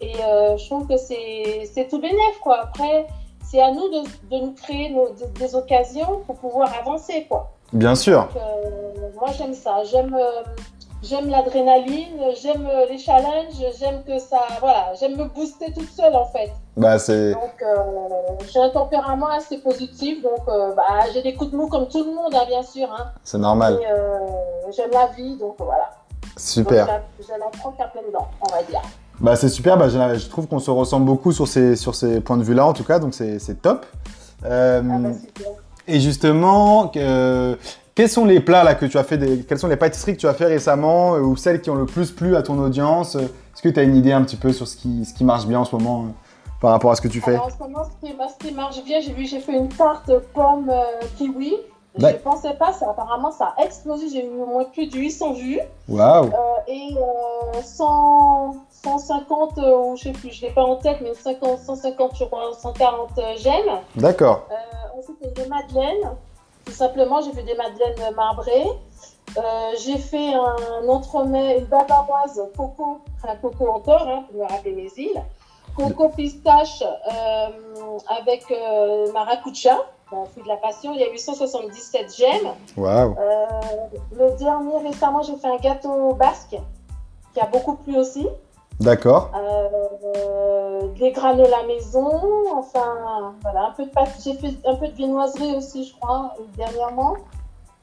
Et 0.00 0.12
euh, 0.22 0.56
je 0.56 0.66
trouve 0.66 0.86
que 0.86 0.96
c'est 0.96 1.88
tout 1.90 2.00
bénef, 2.00 2.38
quoi. 2.42 2.60
Après, 2.62 3.06
c'est 3.44 3.60
à 3.60 3.70
nous 3.72 3.88
de, 3.88 4.02
de 4.30 4.40
nous 4.44 4.52
créer 4.52 4.90
nos- 4.90 5.10
des, 5.10 5.26
des 5.40 5.54
occasions 5.54 6.20
pour 6.26 6.36
pouvoir 6.36 6.72
avancer, 6.80 7.26
quoi. 7.28 7.50
Bien 7.72 7.94
sûr. 7.94 8.22
Donc, 8.32 8.36
euh, 8.36 9.08
moi, 9.20 9.30
j'aime 9.36 9.54
ça. 9.54 9.82
J'aime 9.84 10.14
euh, 10.14 10.42
j'aime 11.02 11.28
l'adrénaline, 11.28 12.20
j'aime 12.40 12.68
les 12.88 12.98
challenges, 12.98 13.54
j'aime 13.78 14.02
que 14.04 14.18
ça... 14.18 14.40
Voilà, 14.60 14.92
j'aime 14.98 15.16
me 15.16 15.24
booster 15.24 15.72
toute 15.72 15.90
seule, 15.90 16.14
en 16.14 16.24
fait. 16.26 16.50
Bah, 16.76 16.98
c'est. 16.98 17.32
Donc, 17.32 17.62
euh, 17.62 17.76
j'ai 18.50 18.60
un 18.60 18.70
tempérament 18.70 19.28
assez 19.28 19.58
positif, 19.58 20.22
donc 20.22 20.40
euh, 20.48 20.74
bah, 20.74 20.84
j'ai 21.12 21.22
des 21.22 21.34
coups 21.34 21.50
de 21.50 21.56
mou 21.56 21.68
comme 21.68 21.88
tout 21.88 22.04
le 22.04 22.12
monde, 22.12 22.34
hein, 22.34 22.44
bien 22.46 22.62
sûr. 22.62 22.88
Hein. 22.92 23.08
C'est 23.24 23.38
normal. 23.38 23.78
Euh, 23.90 24.18
j'aime 24.70 24.90
la 24.92 25.06
vie, 25.08 25.36
donc 25.36 25.56
voilà. 25.58 25.90
Super. 26.36 26.86
Donc, 26.86 27.00
je 27.20 27.32
n'en 27.38 27.50
prends 27.50 27.72
qu'à 27.72 27.86
plein 27.88 28.02
dedans, 28.02 28.28
on 28.48 28.52
va 28.52 28.62
dire. 28.62 28.82
Bah, 29.20 29.36
c'est 29.36 29.48
super. 29.48 29.76
Bah, 29.76 29.88
je, 29.88 30.18
je 30.18 30.28
trouve 30.28 30.46
qu'on 30.46 30.58
se 30.60 30.70
ressemble 30.70 31.06
beaucoup 31.06 31.32
sur 31.32 31.48
ces, 31.48 31.76
sur 31.76 31.94
ces 31.94 32.20
points 32.20 32.36
de 32.36 32.44
vue-là, 32.44 32.66
en 32.66 32.72
tout 32.72 32.84
cas. 32.84 32.98
Donc, 32.98 33.14
c'est 33.14 33.38
c'est 33.38 33.60
top. 33.60 33.84
Euh, 34.44 34.80
Ah 34.84 34.98
bah, 34.98 35.12
super. 35.12 35.46
et 35.88 35.98
justement, 36.00 36.92
euh, 36.96 37.56
quels 37.96 38.08
sont 38.08 38.24
les 38.24 38.38
plats 38.38 38.62
là 38.62 38.74
que 38.74 38.86
tu 38.86 38.96
as 38.98 39.02
fait 39.04 39.18
des, 39.18 39.40
Quelles 39.40 39.58
sont 39.58 39.66
les 39.66 39.76
pâtisseries 39.76 40.14
que 40.14 40.20
tu 40.20 40.28
as 40.28 40.34
fait 40.34 40.46
récemment 40.46 41.16
euh, 41.16 41.20
ou 41.20 41.36
celles 41.36 41.60
qui 41.60 41.70
ont 41.70 41.74
le 41.74 41.86
plus 41.86 42.12
plu 42.12 42.36
à 42.36 42.42
ton 42.42 42.58
audience? 42.60 43.16
Est-ce 43.16 43.62
que 43.62 43.68
tu 43.68 43.80
as 43.80 43.82
une 43.82 43.96
idée 43.96 44.12
un 44.12 44.22
petit 44.22 44.36
peu 44.36 44.52
sur 44.52 44.68
ce 44.68 44.76
qui, 44.76 45.04
ce 45.04 45.12
qui 45.12 45.24
marche 45.24 45.46
bien 45.46 45.58
en 45.58 45.64
ce 45.64 45.74
moment 45.74 46.02
euh, 46.04 46.08
par 46.60 46.70
rapport 46.70 46.92
à 46.92 46.94
ce 46.94 47.00
que 47.00 47.08
tu 47.08 47.20
fais? 47.20 47.32
Alors, 47.32 47.46
en 47.46 47.50
ce 47.50 47.58
moment, 47.58 47.82
ce 47.84 48.06
qui, 48.06 48.12
ce 48.14 48.46
qui 48.48 48.54
marche 48.54 48.84
bien, 48.84 49.00
j'ai 49.00 49.12
vu, 49.12 49.26
j'ai 49.26 49.40
fait 49.40 49.56
une 49.56 49.68
tarte 49.68 50.12
pomme 50.32 50.70
kiwi. 51.16 51.54
Je 51.98 52.04
Ouais. 52.04 52.12
ne 52.12 52.18
pensais 52.18 52.54
pas, 52.54 52.72
ça, 52.72 52.90
apparemment 52.90 53.32
ça 53.32 53.54
a 53.56 53.64
explosé, 53.64 54.08
j'ai 54.08 54.24
eu 54.24 54.30
au 54.40 54.46
moins 54.46 54.64
plus 54.64 54.86
de 54.86 54.96
800 54.96 55.32
vues. 55.32 55.60
Waouh 55.88 56.26
Euh, 56.26 56.28
et 56.68 56.94
euh, 56.96 57.60
100, 57.62 58.54
150, 58.70 59.58
euh, 59.58 59.76
ou 59.78 59.96
je 59.96 60.04
sais 60.04 60.12
plus, 60.12 60.30
je 60.30 60.42
l'ai 60.46 60.52
pas 60.52 60.62
en 60.62 60.76
tête, 60.76 60.98
mais 61.02 61.12
50, 61.14 61.58
150, 61.58 62.12
je 62.16 62.24
crois, 62.24 62.52
140 62.56 63.10
euh, 63.18 63.22
j'aime. 63.36 63.80
D'accord. 63.96 64.46
Euh, 64.50 64.98
ensuite, 64.98 65.16
il 65.22 65.26
y 65.26 65.30
a 65.30 65.32
des 65.42 65.48
madeleines. 65.48 66.12
Tout 66.64 66.72
simplement, 66.72 67.20
j'ai 67.20 67.32
fait 67.32 67.42
des 67.42 67.54
madeleines 67.56 68.14
marbrées. 68.14 68.66
J'ai 69.78 69.98
fait 69.98 70.34
un 70.34 70.88
entremets, 70.88 71.58
une 71.58 71.64
bavaroise 71.66 72.42
coco, 72.56 72.98
un 73.26 73.36
coco 73.36 73.68
encore, 73.68 74.02
hein, 74.08 74.24
pour 74.30 74.40
me 74.42 74.46
rappeler 74.48 74.72
mes 74.72 74.90
îles. 74.96 75.22
Coco 75.76 76.08
pistache 76.10 76.82
avec 78.08 78.44
euh, 78.50 79.12
un 80.12 80.24
fruit 80.26 80.42
de 80.42 80.48
la 80.48 80.56
passion. 80.56 80.92
Il 80.94 81.00
y 81.00 81.04
a 81.04 81.12
eu 81.12 81.18
177 81.18 82.16
gemmes. 82.16 82.52
Waouh 82.76 83.16
Euh, 83.18 83.44
le 84.16 84.36
dernier, 84.38 84.88
récemment, 84.88 85.22
j'ai 85.22 85.36
fait 85.36 85.48
un 85.48 85.56
gâteau 85.56 86.14
basque 86.14 86.56
qui 87.34 87.40
a 87.40 87.46
beaucoup 87.46 87.74
plu 87.74 87.96
aussi. 87.98 88.26
D'accord. 88.80 89.30
Euh, 89.34 90.82
des 90.98 91.10
granolas 91.10 91.66
maison, 91.66 92.08
enfin 92.56 93.34
voilà, 93.42 93.66
un 93.68 93.70
peu 93.72 93.84
de 93.84 93.90
pâte. 93.90 94.10
J'ai 94.24 94.34
fait 94.34 94.54
un 94.64 94.76
peu 94.76 94.86
de 94.86 94.92
viennoiserie 94.92 95.56
aussi, 95.56 95.84
je 95.84 95.94
crois, 95.96 96.34
dernièrement. 96.56 97.16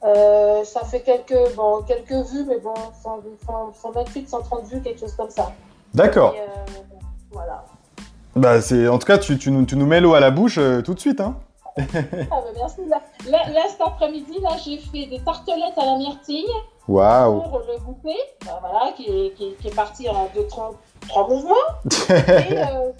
Euh, 0.04 0.62
ça 0.64 0.82
fait 0.84 1.00
quelques, 1.00 1.54
bon, 1.56 1.82
quelques 1.82 2.26
vues, 2.28 2.44
mais 2.46 2.58
bon, 2.58 2.74
100, 3.02 3.22
100, 3.46 3.72
128, 3.82 4.28
130 4.28 4.66
vues, 4.68 4.80
quelque 4.80 5.00
chose 5.00 5.14
comme 5.14 5.30
ça. 5.30 5.52
D'accord. 5.94 6.34
Euh, 6.36 6.72
voilà. 7.30 7.64
Bah, 8.34 8.60
c'est 8.60 8.86
en 8.86 8.98
tout 8.98 9.06
cas, 9.06 9.18
tu, 9.18 9.38
tu 9.38 9.50
nous, 9.50 9.64
tu 9.64 9.76
nous 9.76 9.86
mets 9.86 10.00
l'eau 10.00 10.14
à 10.14 10.20
la 10.20 10.30
bouche 10.30 10.58
euh, 10.58 10.82
tout 10.82 10.94
de 10.94 11.00
suite. 11.00 11.20
Hein. 11.20 11.36
Ah, 12.30 12.42
merci. 12.54 12.80
Là, 13.28 13.62
cet 13.68 13.80
après-midi, 13.80 14.40
là, 14.40 14.50
j'ai 14.64 14.78
fait 14.78 15.06
des 15.06 15.20
tartelettes 15.20 15.76
à 15.76 15.84
la 15.84 15.96
myrtille 15.96 16.46
Waouh 16.88 17.42
pour 17.42 17.58
le 17.58 17.78
goûter, 17.84 18.16
bah, 18.44 18.60
voilà, 18.60 18.92
qui 18.92 19.04
est, 19.06 19.34
qui, 19.34 19.48
est, 19.48 19.52
qui 19.60 19.68
est 19.68 19.74
parti 19.74 20.08
en 20.08 20.28
deux, 20.34 20.46
trois, 20.46 20.72
trois 21.08 21.28
mouvements. 21.28 21.54
et 22.10 22.58
euh, 22.58 22.92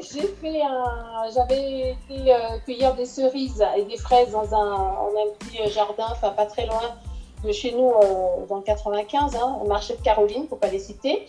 j'ai 0.00 0.28
fait 0.28 0.62
un, 0.62 1.28
j'avais 1.34 1.90
été 1.90 2.32
euh, 2.32 2.58
cueillir 2.64 2.94
des 2.94 3.04
cerises 3.04 3.64
et 3.76 3.84
des 3.84 3.96
fraises 3.96 4.30
dans 4.30 4.54
un, 4.54 4.74
en 4.74 5.08
un 5.08 5.34
petit 5.38 5.68
jardin, 5.70 6.06
enfin 6.12 6.30
pas 6.30 6.46
très 6.46 6.66
loin 6.66 6.94
de 7.44 7.52
chez 7.52 7.72
nous, 7.72 7.90
euh, 7.90 8.46
dans 8.48 8.56
le 8.56 8.62
95, 8.62 9.34
hein, 9.34 9.58
au 9.60 9.66
marché 9.66 9.96
de 9.96 10.02
Caroline, 10.02 10.46
faut 10.48 10.56
pas 10.56 10.68
les 10.68 10.78
citer. 10.78 11.26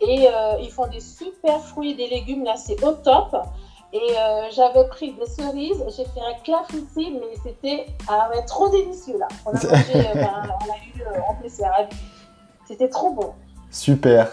Et 0.00 0.28
euh, 0.28 0.58
ils 0.60 0.70
font 0.70 0.86
des 0.86 1.00
super 1.00 1.60
fruits 1.60 1.92
et 1.92 1.94
des 1.94 2.08
légumes, 2.08 2.44
là 2.44 2.56
c'est 2.56 2.82
au 2.84 2.92
top. 2.92 3.36
Et 3.92 3.98
euh, 3.98 4.48
j'avais 4.54 4.86
pris 4.88 5.12
des 5.12 5.26
cerises, 5.26 5.82
j'ai 5.96 6.04
fait 6.04 6.20
un 6.20 6.34
clafoutis, 6.44 7.12
mais 7.12 7.36
c'était 7.42 7.86
ah 8.08 8.28
ouais, 8.34 8.44
trop 8.44 8.68
délicieux 8.68 9.18
là. 9.18 9.28
On 9.46 9.50
a 9.50 9.52
mangé, 9.54 9.70
euh, 9.94 10.14
ben, 10.14 10.30
on 10.44 10.72
a 10.72 10.76
eu 10.76 11.02
euh, 11.02 11.20
en 11.28 11.40
dessert. 11.42 11.72
C'était 12.66 12.88
trop 12.88 13.10
bon. 13.12 13.32
Super. 13.70 14.28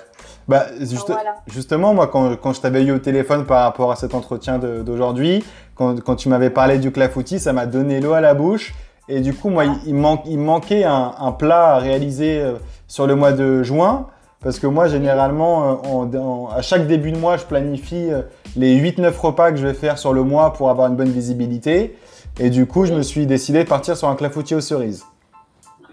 Bah, 0.48 0.66
juste- 0.80 1.08
voilà. 1.08 1.36
Justement, 1.48 1.94
moi, 1.94 2.08
quand, 2.08 2.36
quand 2.36 2.54
je 2.54 2.62
t'avais 2.62 2.84
eu 2.84 2.92
au 2.92 3.00
téléphone 3.00 3.46
par 3.46 3.64
rapport 3.64 3.92
à 3.92 3.96
cet 3.96 4.14
entretien 4.16 4.58
d'aujourd'hui, 4.58 5.44
quand, 5.76 6.02
quand 6.02 6.16
tu 6.16 6.30
m'avais 6.30 6.50
parlé 6.50 6.80
du 6.80 6.92
clafoutis, 6.92 7.40
ça 7.40 7.54
m'a 7.54 7.66
donné 7.66 8.02
l'eau 8.02 8.14
à 8.14 8.22
la 8.22 8.34
bouche. 8.34 8.74
Et 9.08 9.22
du 9.22 9.34
coup, 9.34 9.50
moi, 9.50 9.66
il, 9.66 9.74
il 9.86 10.18
il 10.26 10.40
manquait 10.40 10.84
un, 10.84 11.14
un 11.18 11.32
plat 11.32 11.76
à 11.76 11.78
réaliser 11.78 12.44
sur 12.88 13.06
le 13.06 13.16
mois 13.16 13.32
de 13.34 13.64
juin. 13.64 14.08
Parce 14.44 14.60
que 14.60 14.68
moi, 14.68 14.88
généralement, 14.88 15.64
euh, 15.64 15.76
en- 15.90 16.14
en- 16.16 16.48
à 16.50 16.62
chaque 16.62 16.86
début 16.88 17.12
de 17.12 17.18
mois, 17.18 17.38
je 17.38 17.46
planifie 17.46 18.12
euh, 18.12 18.24
les 18.58 18.76
8-9 18.76 19.18
repas 19.18 19.52
que 19.52 19.58
je 19.58 19.66
vais 19.66 19.74
faire 19.74 19.98
sur 19.98 20.14
le 20.14 20.24
mois 20.24 20.52
pour 20.54 20.70
avoir 20.70 20.88
une 20.90 20.96
bonne 20.96 21.10
visibilité. 21.12 21.98
Et 22.40 22.50
du 22.50 22.66
coup, 22.66 22.86
je 22.86 22.94
me 22.94 23.02
suis 23.04 23.26
décidé 23.26 23.64
de 23.64 23.70
partir 23.70 23.96
sur 23.96 24.10
un 24.10 24.16
clafoutis 24.16 24.56
aux 24.56 24.62
cerises. 24.62 25.06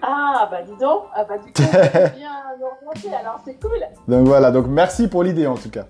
Ah 0.03 0.49
bah 0.51 0.63
dis 0.63 0.73
donc, 0.81 1.03
ah 1.15 1.25
bah 1.29 1.37
du 1.37 1.53
coup, 1.53 1.63
bien 2.17 2.31
orienté, 2.63 3.15
alors 3.15 3.39
c'est 3.45 3.61
cool. 3.61 3.79
Donc 4.09 4.27
voilà, 4.27 4.51
donc 4.51 4.67
merci 4.67 5.09
pour 5.09 5.23
l'idée 5.23 5.47
en 5.47 5.57
tout 5.57 5.69
cas. 5.71 5.85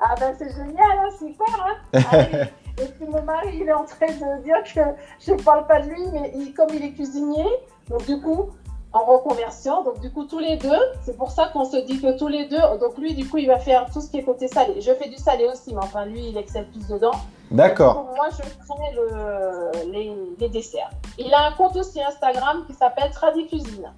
Ah 0.00 0.14
bah 0.18 0.32
c'est 0.36 0.50
génial, 0.50 0.74
hein, 0.98 1.08
super. 1.16 1.66
Hein 1.94 2.00
Allez. 2.10 2.44
Et 2.82 2.86
puis 2.86 3.06
mon 3.08 3.22
mari, 3.22 3.50
il 3.60 3.68
est 3.68 3.72
en 3.72 3.84
train 3.84 4.06
de 4.06 4.42
dire 4.42 4.56
que 4.64 4.80
je 5.24 5.32
ne 5.32 5.38
parle 5.42 5.66
pas 5.66 5.80
de 5.80 5.88
lui, 5.90 6.00
mais 6.12 6.32
il- 6.34 6.52
comme 6.54 6.70
il 6.74 6.82
est 6.84 6.90
cuisinier, 6.92 7.44
donc 7.88 8.04
du 8.06 8.20
coup, 8.20 8.48
en 8.92 9.04
reconversion, 9.04 9.84
donc 9.84 10.00
du 10.00 10.10
coup 10.10 10.24
tous 10.24 10.40
les 10.40 10.56
deux, 10.56 10.80
c'est 11.02 11.16
pour 11.16 11.30
ça 11.30 11.46
qu'on 11.52 11.64
se 11.64 11.76
dit 11.76 12.00
que 12.00 12.18
tous 12.18 12.26
les 12.26 12.46
deux, 12.48 12.58
donc 12.80 12.98
lui 12.98 13.14
du 13.14 13.28
coup 13.28 13.38
il 13.38 13.46
va 13.46 13.58
faire 13.58 13.88
tout 13.92 14.00
ce 14.00 14.10
qui 14.10 14.18
est 14.18 14.24
côté 14.24 14.48
salé. 14.48 14.80
Je 14.80 14.92
fais 14.94 15.08
du 15.08 15.16
salé 15.16 15.46
aussi, 15.46 15.72
mais 15.72 15.80
enfin 15.82 16.06
lui 16.06 16.28
il 16.30 16.36
excelle 16.36 16.66
plus 16.68 16.86
dedans. 16.88 17.12
D'accord. 17.52 18.08
Moi 18.16 18.26
je 18.30 18.42
ferai 18.66 18.92
le, 18.96 19.92
les, 19.92 20.12
les 20.40 20.48
desserts. 20.48 20.90
Il 21.18 21.32
a 21.32 21.46
un 21.46 21.52
compte 21.52 21.76
aussi 21.76 22.02
Instagram 22.02 22.64
qui 22.66 22.74
s'appelle 22.74 23.10
Tradi 23.12 23.46
Cuisine. 23.46 23.92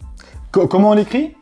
Co- 0.52 0.66
comment 0.68 0.90
on 0.90 0.94
l'écrit? 0.94 1.34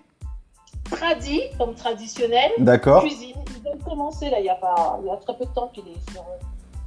Tradi, 0.91 1.43
comme 1.59 1.75
traditionnel, 1.75 2.51
D'accord. 2.59 3.03
cuisine. 3.03 3.37
Il 3.57 3.63
vient 3.63 3.75
de 3.77 3.83
commencer 3.83 4.31
là, 4.31 4.39
il 4.41 4.47
y 4.47 4.49
a 4.49 4.55
pas, 4.57 4.99
il 5.03 5.07
y 5.09 5.11
a 5.11 5.17
très 5.17 5.35
peu 5.37 5.45
de 5.45 5.51
temps 5.51 5.71
qu'il 5.75 5.87
est 5.89 6.11
sur. 6.13 6.25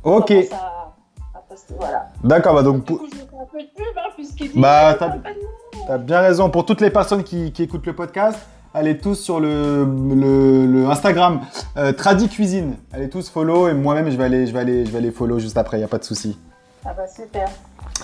Ok. 0.04 0.32
à- 0.32 0.91
à 1.36 1.41
poster, 1.49 1.73
voilà. 1.78 2.08
D'accord, 2.23 2.54
bah 2.56 2.63
donc 2.63 2.84
Du 2.86 2.97
coup, 2.97 3.08
je 3.12 3.17
fais 3.17 3.23
un 3.38 3.45
peu 3.45 3.60
de 3.62 3.67
pub, 3.67 3.97
hein, 3.97 4.10
puisqu'il 4.15 4.52
dit. 4.52 4.60
Bah, 4.60 4.91
euh, 4.91 5.10
t'as- 5.88 5.97
bien 5.97 6.19
raison. 6.21 6.49
Pour 6.49 6.65
toutes 6.65 6.81
les 6.81 6.89
personnes 6.89 7.23
qui, 7.23 7.51
qui 7.51 7.63
écoutent 7.63 7.86
le 7.86 7.93
podcast, 7.93 8.39
allez 8.73 8.97
tous 8.97 9.15
sur 9.15 9.39
le, 9.39 9.86
le, 9.86 10.65
le 10.65 10.88
Instagram 10.88 11.41
euh, 11.77 11.91
Tradi 11.93 12.29
Cuisine. 12.29 12.75
Allez 12.91 13.09
tous 13.09 13.29
follow 13.29 13.67
et 13.67 13.73
moi-même 13.73 14.09
je 14.09 14.17
vais 14.17 14.23
aller, 14.25 14.47
je 14.47 14.53
vais 14.53 14.59
aller, 14.59 14.86
je 14.86 14.91
vais 14.91 14.97
aller 14.99 15.12
follow 15.12 15.39
juste 15.39 15.57
après. 15.57 15.79
Y 15.79 15.83
a 15.83 15.88
pas 15.88 15.97
de 15.99 16.03
souci. 16.03 16.38
Ah 16.86 16.93
bah 16.95 17.03
super. 17.07 17.47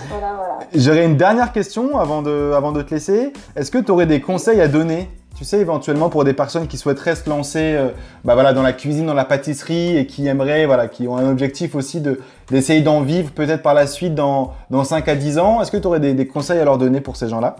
Voilà, 0.08 0.32
voilà. 0.34 0.58
J'aurais 0.74 1.04
une 1.04 1.16
dernière 1.16 1.52
question 1.52 1.98
avant 1.98 2.22
de, 2.22 2.52
avant 2.56 2.72
de 2.72 2.80
te 2.82 2.94
laisser. 2.94 3.32
Est-ce 3.56 3.70
que 3.70 3.78
tu 3.78 3.90
aurais 3.90 4.06
des 4.06 4.20
conseils 4.20 4.60
à 4.60 4.68
donner 4.68 5.10
tu 5.36 5.44
sais, 5.44 5.58
éventuellement 5.58 6.10
pour 6.10 6.24
des 6.24 6.34
personnes 6.34 6.66
qui 6.66 6.76
souhaiteraient 6.76 7.14
se 7.14 7.28
lancer 7.28 7.74
euh, 7.74 7.88
bah 8.24 8.34
voilà, 8.34 8.52
dans 8.52 8.62
la 8.62 8.72
cuisine, 8.72 9.06
dans 9.06 9.14
la 9.14 9.24
pâtisserie 9.24 9.96
et 9.96 10.06
qui 10.06 10.26
aimeraient, 10.26 10.66
voilà, 10.66 10.88
qui 10.88 11.08
ont 11.08 11.16
un 11.16 11.30
objectif 11.30 11.74
aussi 11.74 12.00
de- 12.00 12.20
d'essayer 12.50 12.82
d'en 12.82 13.00
vivre 13.00 13.30
peut-être 13.30 13.62
par 13.62 13.74
la 13.74 13.86
suite 13.86 14.14
dans, 14.14 14.52
dans 14.70 14.84
5 14.84 15.08
à 15.08 15.14
10 15.14 15.38
ans. 15.38 15.62
Est-ce 15.62 15.70
que 15.70 15.76
tu 15.76 15.86
aurais 15.86 16.00
des, 16.00 16.26
conseils 16.26 16.58
à 16.58 16.64
leur 16.64 16.78
donner 16.78 17.00
pour 17.00 17.16
ces 17.16 17.28
gens-là? 17.28 17.56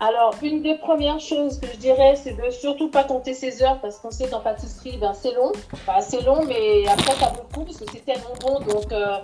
Alors, 0.00 0.34
une 0.42 0.62
des 0.62 0.76
premières 0.78 1.20
choses 1.20 1.60
que 1.60 1.66
je 1.72 1.76
dirais, 1.76 2.14
c'est 2.16 2.32
de 2.32 2.50
surtout 2.50 2.90
pas 2.90 3.04
compter 3.04 3.34
ses 3.34 3.62
heures 3.62 3.78
parce 3.80 3.98
qu'on 3.98 4.10
sait 4.10 4.28
qu'en 4.28 4.40
pâtisserie, 4.40 4.98
ben, 5.00 5.12
c'est 5.14 5.32
long. 5.34 5.52
Enfin, 5.72 6.00
c'est 6.00 6.22
long, 6.22 6.40
mais 6.46 6.88
après, 6.88 7.14
ça 7.14 7.26
vaut 7.26 7.42
le 7.48 7.54
coup 7.54 7.64
parce 7.64 7.76
que 7.76 7.84
c'est 7.92 8.04
tellement 8.04 8.34
bon. 8.40 8.58
Donc, 8.64 8.90
euh, 8.90 9.18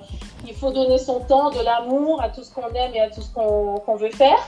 il 0.46 0.54
faut 0.54 0.70
donner 0.70 0.98
son 0.98 1.20
temps, 1.20 1.50
de 1.50 1.64
l'amour 1.64 2.22
à 2.22 2.28
tout 2.28 2.44
ce 2.44 2.52
qu'on 2.52 2.68
aime 2.68 2.94
et 2.94 3.00
à 3.00 3.10
tout 3.10 3.22
ce 3.22 3.32
qu'on 3.32 3.96
veut 3.96 4.10
faire. 4.10 4.38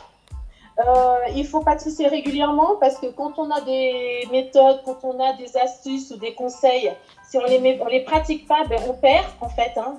Euh, 0.78 1.16
il 1.34 1.46
faut 1.46 1.60
pâtisser 1.60 2.06
régulièrement 2.06 2.76
parce 2.80 2.96
que 2.98 3.06
quand 3.06 3.38
on 3.38 3.50
a 3.50 3.60
des 3.60 4.26
méthodes, 4.30 4.80
quand 4.84 4.98
on 5.02 5.20
a 5.20 5.34
des 5.34 5.56
astuces 5.56 6.10
ou 6.10 6.16
des 6.16 6.34
conseils, 6.34 6.90
si 7.28 7.36
on 7.36 7.44
les, 7.44 7.58
met, 7.58 7.78
on 7.82 7.86
les 7.86 8.00
pratique 8.00 8.46
pas, 8.46 8.64
ben, 8.68 8.80
on 8.88 8.94
perd 8.94 9.26
en 9.40 9.48
fait. 9.48 9.72
Hein. 9.76 9.98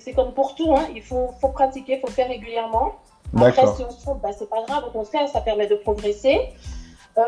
C'est 0.00 0.12
comme 0.12 0.32
pour 0.32 0.54
tout, 0.54 0.74
hein. 0.74 0.86
il 0.94 1.02
faut, 1.02 1.30
faut 1.40 1.50
pratiquer, 1.50 1.96
il 1.96 2.00
faut 2.00 2.12
faire 2.12 2.28
régulièrement. 2.28 2.94
Après, 3.36 3.66
si 3.76 3.82
on 3.82 3.90
se 3.90 4.00
trompe, 4.00 4.22
bah, 4.22 4.30
c'est 4.36 4.48
pas 4.48 4.62
grave. 4.62 4.84
Au 4.86 4.90
contraire, 4.90 5.28
ça 5.28 5.40
permet 5.40 5.66
de 5.66 5.76
progresser. 5.76 6.48
Euh, 7.18 7.22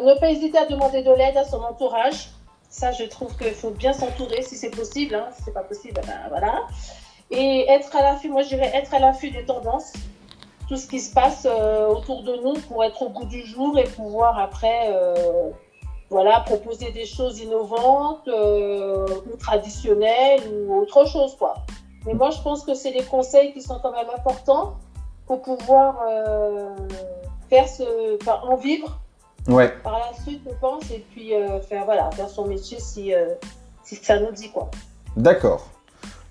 ne 0.00 0.18
pas 0.18 0.30
hésiter 0.30 0.58
à 0.58 0.66
demander 0.66 1.02
de 1.02 1.12
l'aide 1.12 1.36
à 1.36 1.44
son 1.44 1.60
entourage. 1.62 2.30
Ça, 2.68 2.92
je 2.92 3.04
trouve 3.04 3.36
qu'il 3.36 3.52
faut 3.54 3.70
bien 3.70 3.92
s'entourer 3.92 4.42
si 4.42 4.56
c'est 4.56 4.70
possible. 4.70 5.14
Hein. 5.14 5.28
Si 5.36 5.42
c'est 5.44 5.54
pas 5.54 5.64
possible, 5.64 6.00
ben, 6.06 6.28
voilà. 6.28 6.66
Et 7.30 7.68
être 7.68 7.94
à 7.96 8.02
l'affût, 8.02 8.28
moi 8.28 8.42
je 8.42 8.48
dirais 8.48 8.70
être 8.74 8.94
à 8.94 8.98
l'affût 8.98 9.30
des 9.30 9.44
tendances. 9.44 9.92
Tout 10.70 10.76
ce 10.76 10.86
qui 10.86 11.00
se 11.00 11.12
passe 11.12 11.48
euh, 11.50 11.88
autour 11.88 12.22
de 12.22 12.36
nous 12.36 12.52
pour 12.68 12.84
être 12.84 13.02
au 13.02 13.08
goût 13.08 13.24
du 13.24 13.44
jour 13.44 13.76
et 13.76 13.82
pouvoir 13.82 14.38
après 14.38 14.92
euh, 14.94 15.50
voilà, 16.10 16.38
proposer 16.46 16.92
des 16.92 17.06
choses 17.06 17.40
innovantes 17.40 18.28
euh, 18.28 19.04
ou 19.26 19.36
traditionnelles 19.36 20.42
ou 20.48 20.80
autre 20.80 21.08
chose. 21.08 21.34
Quoi. 21.36 21.56
Mais 22.06 22.14
moi, 22.14 22.30
je 22.30 22.40
pense 22.42 22.62
que 22.62 22.74
c'est 22.74 22.92
des 22.92 23.02
conseils 23.02 23.52
qui 23.52 23.60
sont 23.60 23.80
quand 23.82 23.90
même 23.90 24.10
importants 24.16 24.76
pour 25.26 25.42
pouvoir 25.42 26.04
faire 27.48 27.68
ce, 27.68 28.16
enfin, 28.22 28.38
en 28.48 28.54
vivre 28.54 28.96
Ouais. 29.48 29.72
par 29.82 29.98
la 29.98 30.16
suite, 30.22 30.42
je 30.46 30.54
pense, 30.60 30.88
et 30.92 31.04
puis 31.10 31.32
faire, 31.68 31.84
voilà, 31.84 32.12
faire 32.12 32.28
son 32.28 32.46
métier 32.46 32.78
si, 32.78 33.12
si 33.82 33.96
ça 33.96 34.20
nous 34.20 34.30
dit 34.30 34.50
quoi. 34.50 34.70
D'accord. 35.16 35.66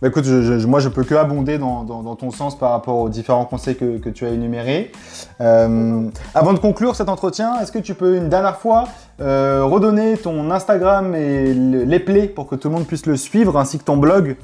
Bah 0.02 0.08
écoute, 0.08 0.24
je- 0.24 0.60
je- 0.60 0.66
moi 0.68 0.80
je 0.80 0.88
peux 0.88 1.04
que 1.04 1.14
abonder 1.16 1.58
dans, 1.58 1.84
ton 2.16 2.32
sens 2.32 2.58
par 2.58 2.72
rapport 2.72 2.98
aux 3.00 3.10
différents 3.10 3.44
conseils 3.44 3.76
que, 3.76 4.10
tu 4.10 4.26
as 4.26 4.30
énumérés. 4.30 4.94
Euh, 5.42 6.10
avant 6.34 6.54
de 6.54 6.60
conclure 6.60 6.96
cet 6.96 7.10
entretien, 7.10 7.60
est-ce 7.60 7.72
que 7.74 7.80
tu 7.80 7.96
peux 7.96 8.16
une 8.16 8.30
dernière 8.30 8.58
fois 8.60 8.86
euh, 9.20 9.66
redonner 9.66 10.18
ton 10.18 10.52
Instagram 10.52 11.14
et 11.16 11.54
le- 11.54 11.84
les 11.84 12.00
plays 12.00 12.28
pour 12.30 12.48
que 12.48 12.56
tout 12.56 12.70
le 12.70 12.76
monde 12.76 12.88
puisse 12.88 13.06
le 13.06 13.18
suivre 13.18 13.58
ainsi 13.58 13.78
que 13.78 13.84
ton 13.84 13.98
blog? 13.98 14.38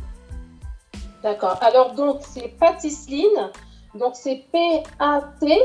D'accord. 1.24 1.58
Alors 1.62 1.94
donc 1.96 2.18
c'est 2.22 2.50
Patisseline, 2.60 3.50
donc 3.98 4.12
c'est 4.16 4.44
P-A-T 4.52 5.58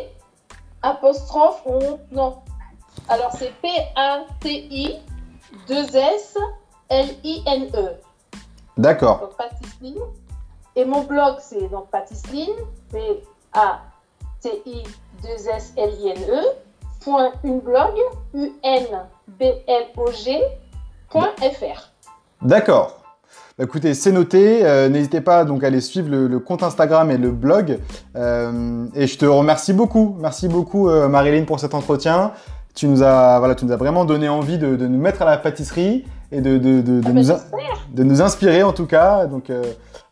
apostrophe 0.82 1.62
on- 1.66 1.98
non. 2.12 2.36
Alors 3.08 3.32
c'est 3.36 3.52
P-A-T-I 3.60 4.98
2 5.68 5.74
S 5.96 6.36
L-I-N-E. 6.88 7.88
D'accord. 8.80 9.20
Donc 9.20 9.36
Patisseline. 9.36 10.02
Et 10.76 10.84
mon 10.84 11.02
blog 11.02 11.36
c'est 11.40 11.68
donc 11.68 11.90
Patisseline 11.90 12.54
P-A-T-I 12.92 14.82
2 15.22 15.28
S 15.54 15.72
L-I-N-E 15.76 16.40
point 17.04 17.30
uneblog 17.44 17.94
U 18.34 18.52
N 18.62 18.86
B 19.38 19.42
L 19.66 19.84
O 19.96 20.10
G 20.10 20.40
point 21.10 21.30
fr. 21.38 21.90
D'accord. 22.40 22.96
Bah, 23.58 23.64
écoutez, 23.64 23.92
c'est 23.92 24.12
noté. 24.12 24.64
Euh, 24.64 24.88
N'hésitez 24.88 25.20
pas 25.20 25.44
donc 25.44 25.62
à 25.62 25.66
aller 25.66 25.82
suivre 25.82 26.08
le, 26.08 26.26
le 26.26 26.38
compte 26.38 26.62
Instagram 26.62 27.10
et 27.10 27.18
le 27.18 27.30
blog. 27.30 27.78
Euh, 28.16 28.86
et 28.94 29.06
je 29.06 29.18
te 29.18 29.26
remercie 29.26 29.74
beaucoup. 29.74 30.16
Merci 30.20 30.48
beaucoup, 30.48 30.88
euh, 30.88 31.08
Marilyn, 31.08 31.44
pour 31.44 31.60
cet 31.60 31.74
entretien. 31.74 32.32
Tu 32.74 32.86
nous 32.86 33.02
as, 33.02 33.38
voilà, 33.40 33.54
tu 33.54 33.66
nous 33.66 33.72
as 33.72 33.76
vraiment 33.76 34.06
donné 34.06 34.30
envie 34.30 34.56
de, 34.56 34.76
de 34.76 34.86
nous 34.86 34.98
mettre 34.98 35.20
à 35.20 35.26
la 35.26 35.36
pâtisserie 35.36 36.06
et 36.32 36.40
de, 36.40 36.58
de- 36.58 36.80
de- 36.80 37.00
de 37.00 37.02
Ah 37.06 37.12
nous, 37.12 37.30
in- 37.30 37.40
de 37.92 38.02
nous 38.04 38.22
inspirer 38.22 38.62
en 38.62 38.72
tout 38.72 38.86
cas. 38.86 39.26
Donc, 39.26 39.50
euh, 39.50 39.62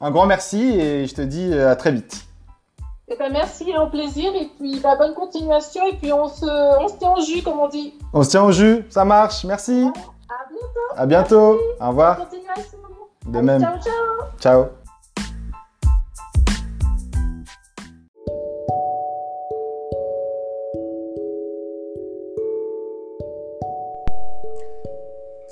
un 0.01 0.11
grand 0.11 0.27
merci 0.27 0.63
et 0.79 1.07
je 1.07 1.15
te 1.15 1.23
dis 1.23 1.53
à 1.59 1.75
très 1.77 1.93
vite. 1.93 2.25
Eh 3.11 3.17
ben, 3.17 3.33
merci, 3.33 3.73
un 3.75 3.87
plaisir. 3.87 4.31
Et 4.35 4.51
puis, 4.59 4.81
bah, 4.81 4.97
bonne 4.97 5.15
continuation. 5.15 5.81
Et 5.87 5.97
puis, 5.97 6.13
on 6.13 6.29
se, 6.29 6.45
on 6.45 6.89
se 6.89 6.95
tient 6.99 7.09
en 7.09 7.21
jus, 7.21 7.43
comme 7.43 7.59
on 7.59 7.69
dit. 7.69 7.95
On 8.13 8.23
se 8.23 8.31
tient 8.31 8.43
au 8.45 8.53
jus. 8.53 8.85
Ça 8.91 9.05
marche. 9.05 9.45
Merci. 9.45 9.91
À 10.29 10.45
bientôt. 10.51 10.95
À 10.97 11.07
bientôt. 11.07 11.37
Au 11.55 11.59
Bonne 11.81 11.89
revoir. 11.89 12.19
continuation. 12.19 12.79
De 13.27 13.39
Allez, 13.39 13.47
même. 13.47 13.61
Ciao, 13.63 13.79
ciao. 13.81 14.29
Ciao. 14.39 14.65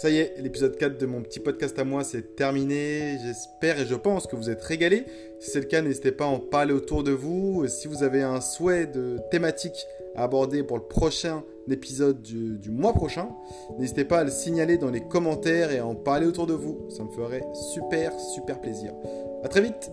Ça 0.07 0.13
y 0.13 0.19
est, 0.19 0.37
l'épisode 0.39 0.77
4 0.77 0.99
de 0.99 1.07
mon 1.07 1.21
petit 1.21 1.41
podcast 1.41 1.77
à 1.81 1.85
moi, 1.85 2.05
c'est 2.05 2.37
terminé. 2.37 3.19
J'espère 3.25 3.81
et 3.81 3.87
je 3.87 3.97
pense 3.97 4.29
que 4.29 4.37
vous 4.37 4.51
êtes 4.51 4.63
régalés. 4.63 5.05
Si 5.41 5.51
c'est 5.51 5.59
le 5.59 5.67
cas, 5.67 5.83
n'hésitez 5.83 6.13
pas 6.13 6.27
à 6.27 6.29
en 6.29 6.39
parler 6.39 6.73
autour 6.73 7.03
de 7.03 7.11
vous. 7.11 7.67
Si 7.67 7.89
vous 7.89 8.05
avez 8.05 8.23
un 8.23 8.41
souhait 8.41 8.87
de 8.87 9.19
thématique 9.33 9.85
à 10.15 10.23
aborder 10.23 10.63
pour 10.63 10.77
le 10.77 10.85
prochain 10.85 11.43
épisode 11.69 12.23
du, 12.23 12.57
du 12.57 12.71
mois 12.71 12.93
prochain, 12.93 13.31
n'hésitez 13.81 14.05
pas 14.05 14.21
à 14.21 14.25
le 14.25 14.31
signaler 14.31 14.79
dans 14.79 14.93
les 14.93 15.01
commentaires 15.01 15.73
et 15.73 15.79
à 15.79 15.87
en 15.87 15.97
parler 15.97 16.27
autour 16.29 16.47
de 16.47 16.55
vous. 16.55 16.89
Ça 16.89 17.03
me 17.03 17.11
ferait 17.11 17.43
super, 17.73 18.13
super 18.21 18.61
plaisir. 18.61 18.93
À 19.43 19.49
très 19.49 19.61
vite 19.61 19.91